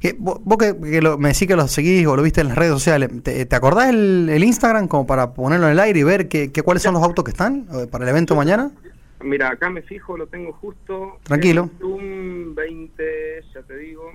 Que 0.00 0.14
vos 0.18 0.40
vos 0.44 0.58
que, 0.58 0.76
que 0.80 1.02
lo- 1.02 1.18
me 1.18 1.28
decís 1.30 1.46
que 1.48 1.56
lo 1.56 1.66
seguís 1.68 2.06
o 2.06 2.14
lo 2.16 2.22
viste 2.22 2.40
en 2.40 2.48
las 2.48 2.56
redes 2.58 2.72
sociales, 2.72 3.10
¿te, 3.22 3.46
te 3.46 3.56
acordás 3.56 3.88
el, 3.90 4.28
el 4.30 4.42
Instagram 4.44 4.86
como 4.88 5.06
para 5.06 5.32
ponerlo 5.34 5.66
en 5.66 5.72
el 5.72 5.80
aire 5.80 6.00
y 6.00 6.02
ver 6.04 6.28
que, 6.28 6.50
que 6.52 6.62
cuáles 6.62 6.82
son 6.84 6.94
los 6.94 7.02
autos 7.02 7.24
que 7.24 7.30
están 7.32 7.66
eh, 7.72 7.86
para 7.90 8.04
el 8.04 8.10
evento 8.10 8.34
mañana? 8.36 8.70
Mira, 9.24 9.50
acá 9.50 9.70
me 9.70 9.82
fijo, 9.82 10.16
lo 10.16 10.26
tengo 10.26 10.52
justo. 10.52 11.18
Tranquilo. 11.22 11.70
Un 11.80 12.54
20, 12.54 13.44
ya 13.54 13.62
te 13.62 13.76
digo. 13.78 14.12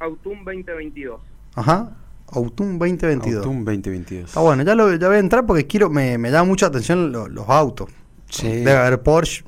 Autumn 0.00 0.44
2022. 0.44 1.20
Ajá. 1.54 1.96
Autumn 2.32 2.78
2022. 2.78 3.36
Autumn 3.44 3.64
2022. 3.64 4.24
Está 4.28 4.40
bueno, 4.40 4.62
ya, 4.62 4.74
lo, 4.74 4.94
ya 4.94 5.08
voy 5.08 5.16
a 5.16 5.20
entrar 5.20 5.46
porque 5.46 5.66
quiero, 5.66 5.88
me, 5.90 6.18
me 6.18 6.30
llama 6.30 6.44
mucha 6.44 6.66
atención 6.66 7.10
lo- 7.10 7.28
los 7.28 7.48
autos. 7.48 7.90
Sí. 8.30 8.46
Debe 8.48 8.72
haber 8.76 9.02
Porsche, 9.02 9.42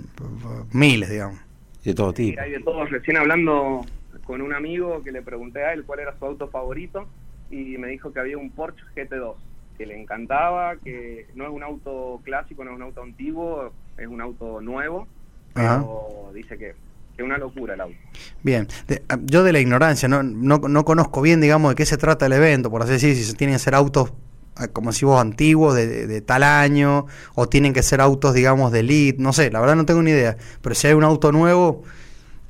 miles, 0.72 1.10
digamos. 1.10 1.38
De 1.84 1.94
todo 1.94 2.10
Sí, 2.10 2.30
tipo. 2.30 2.40
hay 2.40 2.52
de 2.52 2.60
todo. 2.60 2.84
Recién 2.86 3.16
hablando 3.18 3.84
con 4.24 4.40
un 4.40 4.54
amigo 4.54 5.02
que 5.02 5.12
le 5.12 5.22
pregunté 5.22 5.62
a 5.64 5.72
él 5.72 5.84
cuál 5.84 6.00
era 6.00 6.18
su 6.18 6.24
auto 6.24 6.48
favorito 6.48 7.06
y 7.50 7.76
me 7.78 7.88
dijo 7.88 8.12
que 8.12 8.20
había 8.20 8.38
un 8.38 8.50
Porsche 8.50 8.82
GT2 8.96 9.34
que 9.80 9.86
le 9.86 9.98
encantaba, 9.98 10.76
que 10.76 11.26
no 11.34 11.44
es 11.46 11.50
un 11.50 11.62
auto 11.62 12.20
clásico, 12.22 12.62
no 12.62 12.72
es 12.72 12.76
un 12.76 12.82
auto 12.82 13.02
antiguo, 13.02 13.72
es 13.96 14.06
un 14.06 14.20
auto 14.20 14.60
nuevo, 14.60 15.08
pero 15.54 16.30
dice 16.34 16.58
que 16.58 16.74
es 17.16 17.24
una 17.24 17.38
locura 17.38 17.72
el 17.72 17.80
auto. 17.80 17.96
Bien, 18.42 18.68
De- 18.88 19.02
ah, 19.08 19.16
yo 19.24 19.42
de 19.42 19.54
la 19.54 19.60
ignorancia, 19.60 20.06
no, 20.06 20.22
no, 20.22 20.58
no 20.58 20.84
conozco 20.84 21.22
bien, 21.22 21.40
digamos, 21.40 21.70
de 21.70 21.76
qué 21.76 21.86
se 21.86 21.96
trata 21.96 22.26
el 22.26 22.34
evento, 22.34 22.70
por 22.70 22.82
así 22.82 22.92
decir, 22.92 23.16
si 23.16 23.24
se 23.24 23.32
tienen 23.32 23.54
que 23.54 23.60
ser 23.60 23.74
autos, 23.74 24.12
ah, 24.56 24.68
como 24.68 24.92
si 24.92 25.06
vos, 25.06 25.18
antiguos, 25.18 25.74
de, 25.74 25.86
de- 25.86 26.06
de 26.06 26.20
tal 26.20 26.42
año, 26.42 27.06
o 27.34 27.48
tienen 27.48 27.72
que 27.72 27.82
ser 27.82 28.02
autos, 28.02 28.34
digamos, 28.34 28.72
de 28.72 28.80
elite, 28.80 29.22
no 29.22 29.32
sé, 29.32 29.50
la 29.50 29.60
verdad 29.60 29.76
no 29.76 29.86
tengo 29.86 30.02
ni 30.02 30.10
idea, 30.10 30.36
pero 30.60 30.74
si 30.74 30.88
hay 30.88 30.92
un 30.92 31.04
auto 31.04 31.32
nuevo 31.32 31.84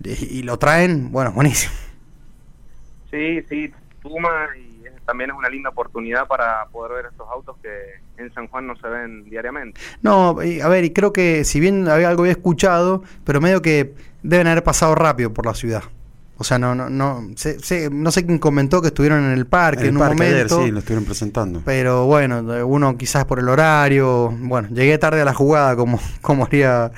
y, 0.03 0.39
y 0.39 0.43
lo 0.43 0.59
traen, 0.59 1.13
bueno, 1.13 1.31
buenísimo. 1.37 1.73
Sí, 3.11 3.41
sí, 3.49 3.71
suma 4.03 4.49
y 4.57 4.70
también 5.11 5.31
es 5.31 5.37
una 5.37 5.49
linda 5.49 5.71
oportunidad 5.71 6.27
para 6.29 6.65
poder 6.73 6.93
ver 7.03 7.07
estos 7.11 7.27
autos 7.29 7.57
que 7.61 7.69
en 8.23 8.33
San 8.33 8.47
Juan 8.47 8.67
no 8.69 8.77
se 8.77 8.87
ven 8.87 9.25
diariamente. 9.25 9.81
No, 10.03 10.41
y, 10.43 10.61
a 10.61 10.69
ver, 10.69 10.85
y 10.85 10.91
creo 10.93 11.13
que 11.13 11.45
si 11.45 11.59
bien 11.59 11.89
había 11.89 12.09
algo 12.09 12.23
había 12.23 12.33
escuchado, 12.33 13.03
pero 13.25 13.41
medio 13.41 13.61
que 13.61 13.93
deben 14.23 14.47
haber 14.47 14.63
pasado 14.63 14.95
rápido 14.95 15.33
por 15.35 15.47
la 15.47 15.55
ciudad. 15.55 15.83
O 16.39 16.45
sea, 16.45 16.59
no, 16.59 16.75
no, 16.75 16.89
no, 16.89 17.29
sé, 17.37 17.59
sé- 17.61 17.91
no 17.91 18.11
sé 18.11 18.25
quién 18.25 18.39
comentó 18.39 18.81
que 18.81 18.89
estuvieron 18.89 19.25
en 19.25 19.33
el 19.33 19.47
parque 19.47 19.89
En 19.89 19.97
un 19.97 20.01
parque 20.03 20.23
ayer, 20.23 20.35
momento. 20.51 20.65
sí, 20.65 20.71
lo 20.71 20.79
estuvieron 20.79 21.05
presentando. 21.05 21.61
Pero 21.67 22.07
bueno, 22.07 22.41
uno 22.67 22.97
quizás 22.97 23.25
por 23.27 23.41
el 23.41 23.49
horario. 23.49 24.31
Bueno, 24.39 24.69
llegué 24.71 24.97
tarde 24.97 25.21
a 25.21 25.25
la 25.27 25.35
jugada, 25.35 25.77
como, 25.77 25.99
como 26.23 26.45
haría 26.47 26.93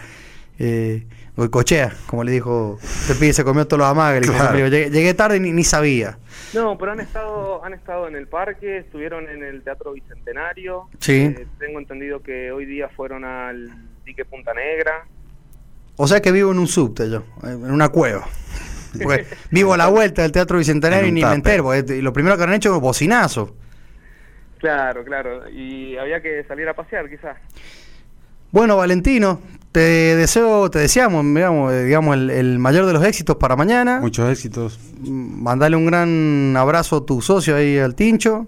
eh, 0.60 1.06
Goicochea, 1.36 1.94
como 2.06 2.24
le 2.24 2.32
dijo. 2.32 2.78
Este 2.82 3.14
pibe 3.14 3.32
se 3.32 3.42
comió 3.44 3.66
todos 3.66 3.78
los 3.80 4.20
dijo 4.20 4.34
Claro. 4.34 4.58
Llegué, 4.58 4.90
llegué 4.90 5.14
tarde 5.14 5.38
y 5.38 5.40
ni, 5.40 5.52
ni 5.52 5.64
sabía. 5.64 6.18
No, 6.52 6.76
pero 6.76 6.92
han 6.92 7.00
estado, 7.00 7.64
han 7.64 7.72
estado 7.72 8.06
en 8.06 8.16
el 8.16 8.28
parque, 8.28 8.78
estuvieron 8.78 9.28
en 9.28 9.42
el 9.42 9.62
Teatro 9.62 9.92
Bicentenario. 9.92 10.88
Sí. 10.98 11.34
Eh, 11.36 11.46
tengo 11.58 11.78
entendido 11.78 12.22
que 12.22 12.52
hoy 12.52 12.66
día 12.66 12.88
fueron 12.90 13.24
al 13.24 13.70
dique 14.04 14.24
Punta 14.26 14.52
Negra. 14.52 15.06
O 15.96 16.06
sea 16.06 16.20
que 16.20 16.32
vivo 16.32 16.52
en 16.52 16.58
un 16.58 16.66
subte 16.68 17.10
yo, 17.10 17.24
en 17.44 17.70
una 17.70 17.88
cueva. 17.88 18.26
Porque 19.02 19.26
vivo 19.50 19.72
a 19.72 19.78
la 19.78 19.88
vuelta 19.88 20.22
del 20.22 20.32
Teatro 20.32 20.58
Bicentenario 20.58 21.08
y 21.08 21.12
ni 21.12 21.20
me 21.22 21.26
tupper. 21.28 21.36
entero. 21.36 21.64
porque 21.64 21.96
y 21.96 22.02
lo 22.02 22.12
primero 22.12 22.36
que 22.36 22.42
han 22.44 22.52
hecho 22.52 22.74
es 22.74 22.80
bocinazo. 22.80 23.56
Claro, 24.58 25.02
claro. 25.04 25.48
Y 25.48 25.96
había 25.96 26.20
que 26.20 26.44
salir 26.44 26.68
a 26.68 26.74
pasear, 26.74 27.08
quizás. 27.08 27.36
Bueno, 28.50 28.76
Valentino, 28.76 29.40
te 29.72 29.80
deseo, 30.16 30.70
te 30.70 30.78
deseamos, 30.78 31.24
digamos, 31.24 31.72
eh, 31.72 31.84
digamos 31.84 32.14
el, 32.16 32.30
el 32.30 32.58
mayor 32.58 32.86
de 32.86 32.92
los 32.92 33.04
éxitos 33.04 33.36
para 33.36 33.56
mañana. 33.56 34.00
Muchos 34.00 34.30
éxitos. 34.30 34.78
Mm, 35.00 35.42
Mandale 35.42 35.76
un 35.76 35.86
gran 35.86 36.54
abrazo 36.56 36.98
a 36.98 37.06
tu 37.06 37.20
socio 37.22 37.56
ahí 37.56 37.78
al 37.78 37.94
Tincho 37.94 38.46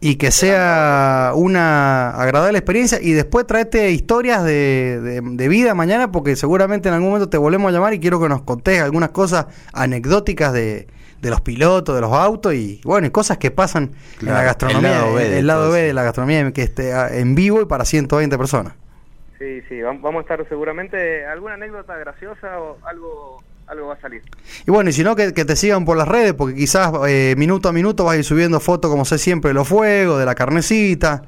y 0.00 0.16
que 0.16 0.30
sea 0.30 1.32
una 1.34 2.10
agradable 2.10 2.58
experiencia 2.58 2.98
y 3.00 3.12
después 3.12 3.46
traete 3.46 3.90
historias 3.90 4.44
de, 4.44 5.00
de- 5.02 5.20
de 5.22 5.48
vida 5.48 5.74
mañana 5.74 6.10
porque 6.12 6.36
seguramente 6.36 6.88
en 6.88 6.94
algún 6.94 7.08
momento 7.10 7.28
te 7.28 7.38
volvemos 7.38 7.68
a 7.70 7.72
llamar 7.72 7.94
y 7.94 8.00
quiero 8.00 8.20
que 8.20 8.28
nos 8.28 8.42
contés 8.42 8.82
algunas 8.82 9.10
cosas 9.10 9.46
anecdóticas 9.72 10.52
de, 10.52 10.86
de 11.22 11.30
los 11.30 11.40
pilotos, 11.40 11.94
de 11.94 12.00
los 12.02 12.12
autos 12.12 12.52
y 12.54 12.80
bueno, 12.84 13.06
y 13.06 13.10
cosas 13.10 13.38
que 13.38 13.50
pasan 13.50 13.92
en 14.20 14.28
la 14.28 14.42
gastronomía, 14.42 14.90
el 14.90 14.94
lado 15.00 15.14
B 15.14 15.24
el, 15.26 15.30
de 15.32 15.42
lado 15.42 15.70
B 15.70 15.80
de 15.82 15.92
la 15.94 16.02
gastronomía 16.02 16.52
que 16.52 16.62
esté 16.62 16.92
ah, 16.92 17.08
en 17.10 17.34
vivo 17.34 17.60
y 17.62 17.64
para 17.66 17.84
120 17.86 18.36
personas. 18.36 18.74
Sí, 19.38 19.60
sí, 19.68 19.74
vam- 19.76 20.00
vamos 20.00 20.20
a 20.20 20.22
estar 20.22 20.48
seguramente 20.48 21.26
alguna 21.26 21.54
anécdota 21.54 21.96
graciosa 21.98 22.58
o 22.60 22.78
algo, 22.86 23.42
algo 23.66 23.88
va 23.88 23.94
a 23.94 24.00
salir. 24.00 24.22
Y 24.66 24.70
bueno, 24.70 24.88
y 24.90 24.92
si 24.94 25.04
no, 25.04 25.14
que, 25.14 25.34
que 25.34 25.44
te 25.44 25.56
sigan 25.56 25.84
por 25.84 25.96
las 25.98 26.08
redes, 26.08 26.32
porque 26.32 26.54
quizás 26.54 26.90
eh, 27.08 27.34
minuto 27.36 27.68
a 27.68 27.72
minuto 27.72 28.04
vas 28.04 28.14
a 28.14 28.18
ir 28.18 28.24
subiendo 28.24 28.60
fotos, 28.60 28.90
como 28.90 29.04
sé 29.04 29.18
siempre, 29.18 29.48
de 29.50 29.54
los 29.54 29.68
fuegos, 29.68 30.18
de 30.18 30.24
la 30.24 30.34
carnecita. 30.34 31.22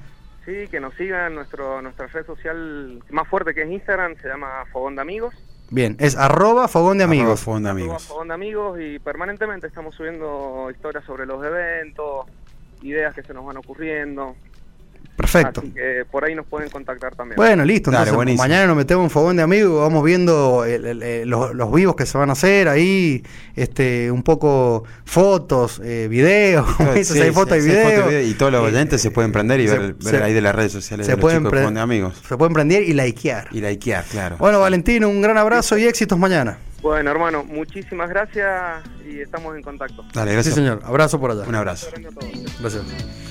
Sí, 0.47 0.66
que 0.71 0.81
nos 0.81 0.94
sigan 0.94 1.35
nuestro 1.35 1.83
nuestra 1.83 2.07
red 2.07 2.25
social 2.25 3.03
más 3.11 3.29
fuerte 3.29 3.53
que 3.53 3.62
es 3.64 3.71
Instagram, 3.71 4.16
se 4.16 4.29
llama 4.29 4.64
Fogón 4.73 4.97
de 4.97 5.03
Amigos. 5.03 5.35
Bien, 5.71 5.94
es 6.01 6.16
arroba 6.16 6.66
fogón 6.66 6.97
de 6.97 7.05
Arroba 7.05 7.21
amigos. 7.21 7.40
Fogón 7.42 7.64
de 7.64 7.68
Arroba 7.68 7.83
amigos. 7.85 8.07
Fogón 8.07 8.29
de 8.29 8.35
Amigos 8.35 8.81
y 8.81 8.99
permanentemente 9.01 9.66
estamos 9.66 9.94
subiendo 9.94 10.71
historias 10.71 11.05
sobre 11.05 11.27
los 11.27 11.44
eventos, 11.44 12.25
ideas 12.81 13.14
que 13.14 13.23
se 13.23 13.35
nos 13.35 13.44
van 13.44 13.59
ocurriendo. 13.59 14.35
Perfecto. 15.18 15.61
Así 15.61 15.72
que 15.72 16.04
por 16.11 16.24
ahí 16.24 16.35
nos 16.37 16.46
pueden 16.46 16.70
contactar 16.70 17.14
también. 17.16 17.37
Bueno, 17.37 17.64
listo. 17.64 17.90
Dale, 17.90 18.02
Entonces, 18.04 18.14
buenísimo. 18.16 18.42
mañana 18.44 18.66
nos 18.68 18.76
metemos 18.76 19.04
en 19.04 19.11
fogón 19.11 19.37
de 19.37 19.42
amigos, 19.42 19.81
vamos 19.81 20.04
viendo 20.04 20.64
el- 20.64 20.87
el- 20.87 21.02
el- 21.02 21.28
los, 21.28 21.52
los 21.54 21.72
vivos 21.72 21.96
que 21.96 22.07
se 22.07 22.16
van 22.16 22.31
a 22.31 22.35
hacer 22.35 22.68
ahí, 22.68 23.24
este, 23.57 24.11
un 24.12 24.22
poco 24.22 24.85
fotos, 25.04 25.81
eh, 25.85 26.07
videos, 26.09 26.66
Sí, 27.02 27.20
hay 27.20 27.28
sí, 27.28 27.33
fotos 27.33 27.59
y 27.59 27.62
sí, 27.62 27.66
videos. 27.68 28.04
y 28.07 28.09
video, 28.09 28.22
y 28.28 28.35
todos 28.35 28.52
los 28.52 28.62
oyentes 28.62 29.02
se 29.02 29.11
pueden 29.11 29.33
prender 29.33 29.59
y 29.61 29.66
se- 29.68 29.76
ver, 29.78 29.94
ver 29.94 30.02
se- 30.16 30.22
ahí 30.22 30.33
de 30.33 30.40
las 30.40 30.54
redes 30.54 30.70
sociales 30.72 31.04
se 31.04 31.12
de 31.12 31.16
los 31.16 31.20
pueden 31.20 31.40
chicos 31.40 31.50
de 31.50 31.57
pre- 31.57 31.61
Fogón 31.62 31.74
de 31.74 31.81
amigos. 31.81 32.22
Se 32.28 32.37
pueden 32.37 32.54
prender 32.54 32.83
y 32.85 32.94
likear. 32.94 33.48
Y 33.50 33.61
likear, 33.61 34.04
claro. 34.04 34.37
Bueno, 34.38 34.61
Valentino, 34.61 35.09
un 35.09 35.20
gran 35.20 35.37
abrazo 35.37 35.76
y 35.76 35.85
éxitos 35.85 36.16
mañana. 36.18 36.59
Bueno, 36.81 37.11
hermano, 37.11 37.42
muchísimas 37.42 38.09
gracias 38.09 38.85
y 39.04 39.18
estamos 39.20 39.57
en 39.57 39.62
contacto. 39.62 40.04
Dale, 40.14 40.31
Sí, 40.31 40.35
gracias. 40.35 40.54
señor. 40.54 40.81
Abrazo 40.85 41.18
por 41.18 41.33
allá. 41.33 41.42
Un 41.42 41.57
abrazo. 41.57 41.88
Gracias. 42.61 43.28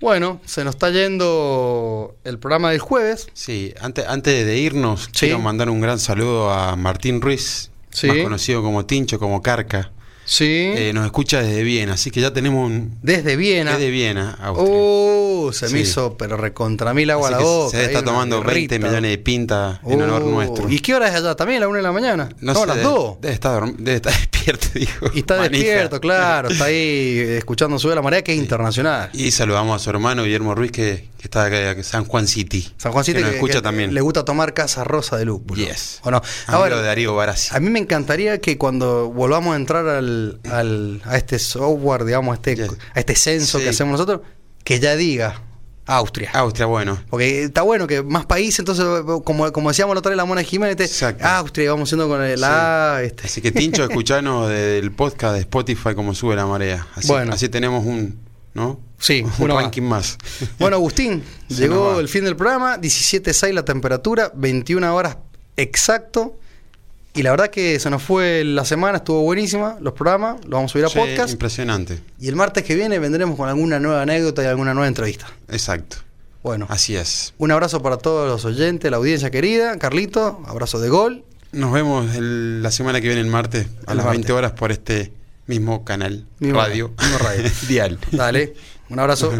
Bueno, 0.00 0.40
se 0.44 0.62
nos 0.64 0.76
está 0.76 0.90
yendo 0.90 2.14
el 2.24 2.38
programa 2.38 2.70
del 2.70 2.78
jueves. 2.78 3.28
Sí, 3.34 3.74
antes, 3.80 4.06
antes 4.06 4.46
de 4.46 4.56
irnos, 4.58 5.04
Sí. 5.12 5.26
quiero 5.26 5.40
mandar 5.40 5.70
un 5.70 5.80
gran 5.80 5.98
saludo 5.98 6.50
a 6.52 6.76
Martín 6.76 7.20
Ruiz, 7.20 7.70
Sí. 7.90 8.06
más 8.06 8.18
conocido 8.18 8.62
como 8.62 8.86
Tincho, 8.86 9.18
como 9.18 9.42
Carca. 9.42 9.90
Sí. 10.30 10.44
Eh, 10.76 10.92
nos 10.94 11.06
escucha 11.06 11.40
desde 11.42 11.62
Viena, 11.62 11.94
así 11.94 12.10
que 12.10 12.20
ya 12.20 12.34
tenemos 12.34 12.66
un... 12.70 12.98
Desde 13.02 13.34
Viena. 13.36 13.72
Desde 13.72 13.88
Viena, 13.90 14.36
Austria. 14.42 14.68
Uh, 14.70 15.52
se 15.54 15.66
me 15.66 15.70
Sí. 15.72 15.78
hizo, 15.78 16.18
pero 16.18 16.36
recontra 16.36 16.92
mil 16.92 17.10
agua 17.10 17.28
a 17.28 17.30
la 17.30 17.38
boca. 17.38 17.70
se 17.78 17.84
está 17.86 18.04
tomando 18.04 18.42
20 18.42 18.54
birrita. 18.76 18.78
millones 18.78 19.10
de 19.12 19.18
pinta 19.18 19.80
en 19.86 20.02
honor 20.02 20.22
Uh, 20.24 20.30
nuestro. 20.30 20.68
¿Y 20.68 20.80
qué 20.80 20.94
hora 20.94 21.08
es 21.08 21.14
allá? 21.14 21.34
¿También 21.34 21.58
a 21.58 21.60
la 21.62 21.68
una 21.68 21.78
de 21.78 21.82
la 21.82 21.92
mañana? 21.92 22.28
No, 22.40 22.62
a 22.62 22.66
las 22.66 22.76
debe- 22.76 22.82
dos. 22.82 23.20
Debe 23.22 23.32
estar, 23.34 23.58
dorm- 23.62 23.76
debe 23.78 23.96
estar 23.96 24.12
despierto, 24.20 24.66
dijo. 24.74 25.06
Y 25.14 25.20
está 25.20 25.38
Manija. 25.38 25.64
despierto, 25.64 26.00
claro, 26.00 26.48
está 26.50 26.66
ahí 26.66 27.18
escuchando 27.38 27.78
Sube 27.78 27.94
la 27.94 28.02
Marea, 28.02 28.22
que 28.22 28.32
es 28.34 28.38
internacional. 28.38 29.08
Y 29.14 29.30
saludamos 29.30 29.80
a 29.80 29.82
su 29.82 29.88
hermano 29.88 30.24
Guillermo 30.24 30.54
Ruiz, 30.54 30.72
que, 30.72 31.08
que 31.18 31.24
está 31.24 31.44
acá 31.46 31.72
en 31.72 31.84
San 31.84 32.04
Juan 32.04 32.26
City. 32.28 32.72
San 32.76 32.92
Juan 32.92 33.04
City 33.04 33.18
que 33.22 33.28
que- 33.28 33.34
escucha 33.34 33.54
que 33.54 33.62
también. 33.62 33.92
le 33.92 34.00
gusta 34.00 34.24
tomar 34.24 34.54
casa 34.54 34.84
rosa 34.84 35.16
de 35.16 35.24
lúpulo. 35.24 35.60
Yes. 35.62 35.98
¿O 36.04 36.10
no? 36.10 36.22
Ahora, 36.46 36.76
de 36.76 36.82
Darío 36.84 37.14
Barassi. 37.14 37.54
a 37.54 37.60
mí 37.60 37.70
me 37.70 37.80
encantaría 37.80 38.40
que 38.40 38.56
cuando 38.56 39.10
volvamos 39.10 39.52
a 39.54 39.56
entrar 39.56 39.86
al, 39.88 40.40
al- 40.50 41.02
a 41.04 41.16
este 41.16 41.38
software, 41.38 42.04
digamos, 42.04 42.32
a 42.32 42.36
este, 42.36 42.56
Yes. 42.56 42.70
a 42.94 43.00
este 43.00 43.14
censo 43.16 43.58
Sí. 43.58 43.64
que 43.64 43.70
hacemos 43.70 43.92
nosotros, 43.92 44.20
que 44.64 44.78
ya 44.80 44.94
diga 44.96 45.42
Austria. 45.86 46.30
Austria, 46.34 46.66
bueno. 46.66 47.02
Porque 47.08 47.44
está 47.44 47.62
bueno 47.62 47.86
que 47.86 48.02
más 48.02 48.26
países, 48.26 48.58
entonces, 48.58 48.84
como, 49.24 49.50
como 49.52 49.70
decíamos 49.70 49.94
la 49.94 50.00
otra 50.00 50.10
vez 50.10 50.18
la 50.18 50.26
Mona 50.26 50.42
Jiménez, 50.42 50.78
este. 50.78 51.24
Austria, 51.24 51.70
vamos 51.72 51.88
siendo 51.88 52.06
con 52.08 52.22
el 52.22 52.38
Sí. 52.38 52.44
A, 52.46 53.00
este. 53.02 53.24
Así 53.24 53.40
que 53.40 53.50
Tincho, 53.52 53.82
escuchanos 53.88 54.50
del 54.50 54.92
podcast 54.92 55.32
de 55.34 55.40
Spotify 55.40 55.94
como 55.94 56.14
sube 56.14 56.36
la 56.36 56.44
marea. 56.46 56.86
Así, 56.94 57.08
Bueno. 57.08 57.32
así 57.32 57.48
tenemos 57.48 57.86
un, 57.86 58.18
¿no? 58.52 58.78
Sí, 58.98 59.22
un 59.22 59.32
uno 59.38 59.54
más. 59.54 59.78
más. 59.80 60.18
Bueno, 60.58 60.76
Agustín, 60.76 61.22
llegó 61.48 62.00
el 62.00 62.08
fin 62.08 62.24
del 62.24 62.36
programa, 62.36 62.78
17.6 62.78 63.52
la 63.52 63.64
temperatura, 63.64 64.32
21 64.34 64.94
horas 64.94 65.16
exacto. 65.56 66.38
Y 67.14 67.22
la 67.22 67.30
verdad 67.32 67.48
que 67.48 67.80
se 67.80 67.90
nos 67.90 68.02
fue 68.02 68.44
la 68.44 68.64
semana, 68.64 68.98
estuvo 68.98 69.22
buenísima, 69.22 69.76
los 69.80 69.92
programas, 69.94 70.36
los 70.42 70.50
vamos 70.50 70.70
a 70.70 70.72
subir 70.72 70.84
a 70.84 70.88
Sí, 70.88 70.98
podcast. 70.98 71.32
Impresionante. 71.32 71.98
Y 72.20 72.28
el 72.28 72.36
martes 72.36 72.62
que 72.62 72.76
viene 72.76 72.98
vendremos 73.00 73.36
con 73.36 73.48
alguna 73.48 73.80
nueva 73.80 74.02
anécdota 74.02 74.42
y 74.44 74.46
alguna 74.46 74.72
nueva 74.74 74.86
entrevista. 74.86 75.26
Exacto. 75.48 75.96
Bueno, 76.44 76.66
Así 76.68 76.94
es. 76.94 77.34
un 77.38 77.50
abrazo 77.50 77.82
para 77.82 77.96
todos 77.98 78.28
los 78.28 78.44
oyentes, 78.44 78.88
la 78.90 78.98
audiencia 78.98 79.30
querida. 79.30 79.76
Carlito, 79.78 80.40
abrazo 80.46 80.78
de 80.78 80.88
gol. 80.90 81.24
Nos 81.50 81.72
vemos 81.72 82.14
el- 82.14 82.62
la 82.62 82.70
semana 82.70 83.00
que 83.00 83.08
viene, 83.08 83.22
el 83.22 83.26
martes, 83.26 83.66
a 83.86 83.92
El 83.92 83.96
las 83.96 84.06
martes. 84.06 84.10
20 84.20 84.32
horas 84.34 84.52
por 84.52 84.70
este 84.70 85.12
mismo 85.48 85.84
canal, 85.84 86.24
Mismo 86.38 86.60
radio, 86.60 86.92
mismo 87.00 87.18
radio. 87.18 87.50
dial. 87.68 87.98
Dale, 88.12 88.54
un 88.90 88.98
abrazo. 88.98 89.32